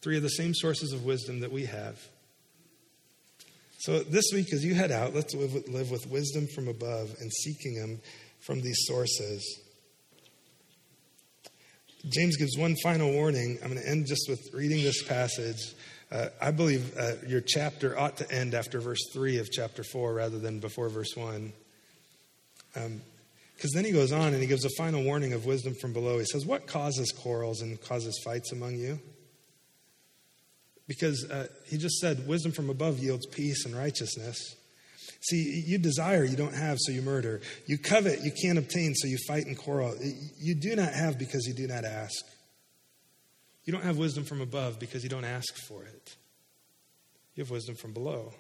[0.02, 1.98] Three of the same sources of wisdom that we have.
[3.78, 7.14] So this week, as you head out, let's live with, live with wisdom from above
[7.20, 8.00] and seeking Him
[8.40, 9.60] from these sources.
[12.08, 13.58] James gives one final warning.
[13.62, 15.74] I'm going to end just with reading this passage.
[16.10, 20.12] Uh, I believe uh, your chapter ought to end after verse 3 of chapter 4
[20.12, 21.52] rather than before verse 1.
[23.54, 26.18] Because then he goes on and he gives a final warning of wisdom from below.
[26.18, 28.98] He says, What causes quarrels and causes fights among you?
[30.88, 34.56] Because uh, he just said, Wisdom from above yields peace and righteousness.
[35.20, 37.40] See, you desire, you don't have, so you murder.
[37.66, 39.94] You covet, you can't obtain, so you fight and quarrel.
[40.38, 42.24] You do not have because you do not ask.
[43.64, 46.16] You don't have wisdom from above because you don't ask for it.
[47.36, 48.34] You have wisdom from below.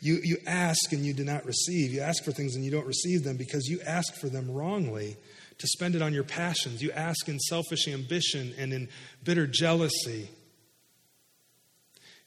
[0.00, 1.92] You, you ask and you do not receive.
[1.92, 5.16] You ask for things and you don't receive them because you ask for them wrongly
[5.58, 6.82] to spend it on your passions.
[6.82, 8.88] You ask in selfish ambition and in
[9.24, 10.30] bitter jealousy.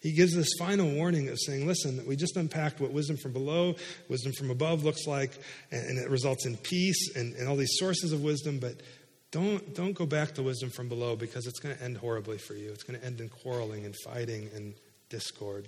[0.02, 3.76] He gives this final warning of saying, listen, we just unpacked what wisdom from below,
[4.10, 5.32] wisdom from above looks like,
[5.72, 8.82] and, it results in peace and, and all these sources of wisdom, but
[9.30, 12.56] don't, don't go back to wisdom from below because it's going to end horribly for
[12.56, 12.72] you.
[12.72, 14.74] It's going to end in quarreling and fighting and
[15.10, 15.68] discord.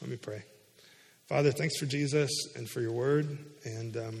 [0.00, 0.44] Let me pray.
[1.28, 3.38] Father, thanks for Jesus and for your word.
[3.64, 4.20] And um,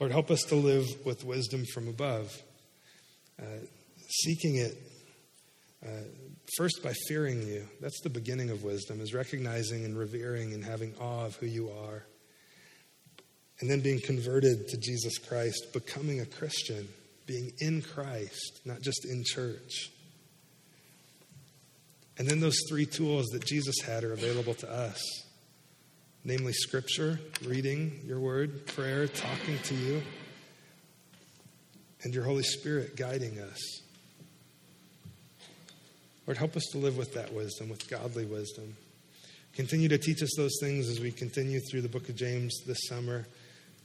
[0.00, 2.36] Lord, help us to live with wisdom from above,
[3.40, 3.66] uh,
[4.08, 4.76] seeking it
[5.84, 6.04] uh,
[6.56, 7.66] first by fearing you.
[7.80, 11.70] That's the beginning of wisdom, is recognizing and revering and having awe of who you
[11.70, 12.04] are
[13.60, 16.88] and then being converted to Jesus Christ, becoming a Christian,
[17.26, 19.90] being in Christ, not just in church.
[22.18, 25.24] And then those three tools that Jesus had are available to us
[26.24, 30.02] namely Scripture, reading your word, prayer, talking to you,
[32.02, 33.80] and your Holy Spirit guiding us.
[36.26, 38.74] Lord, help us to live with that wisdom, with godly wisdom.
[39.52, 42.88] Continue to teach us those things as we continue through the book of James this
[42.88, 43.26] summer.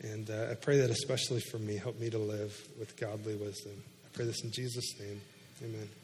[0.02, 3.74] And uh, I pray that especially for me, help me to live with godly wisdom.
[4.06, 5.22] I pray this in Jesus' name.
[5.62, 5.99] Amen.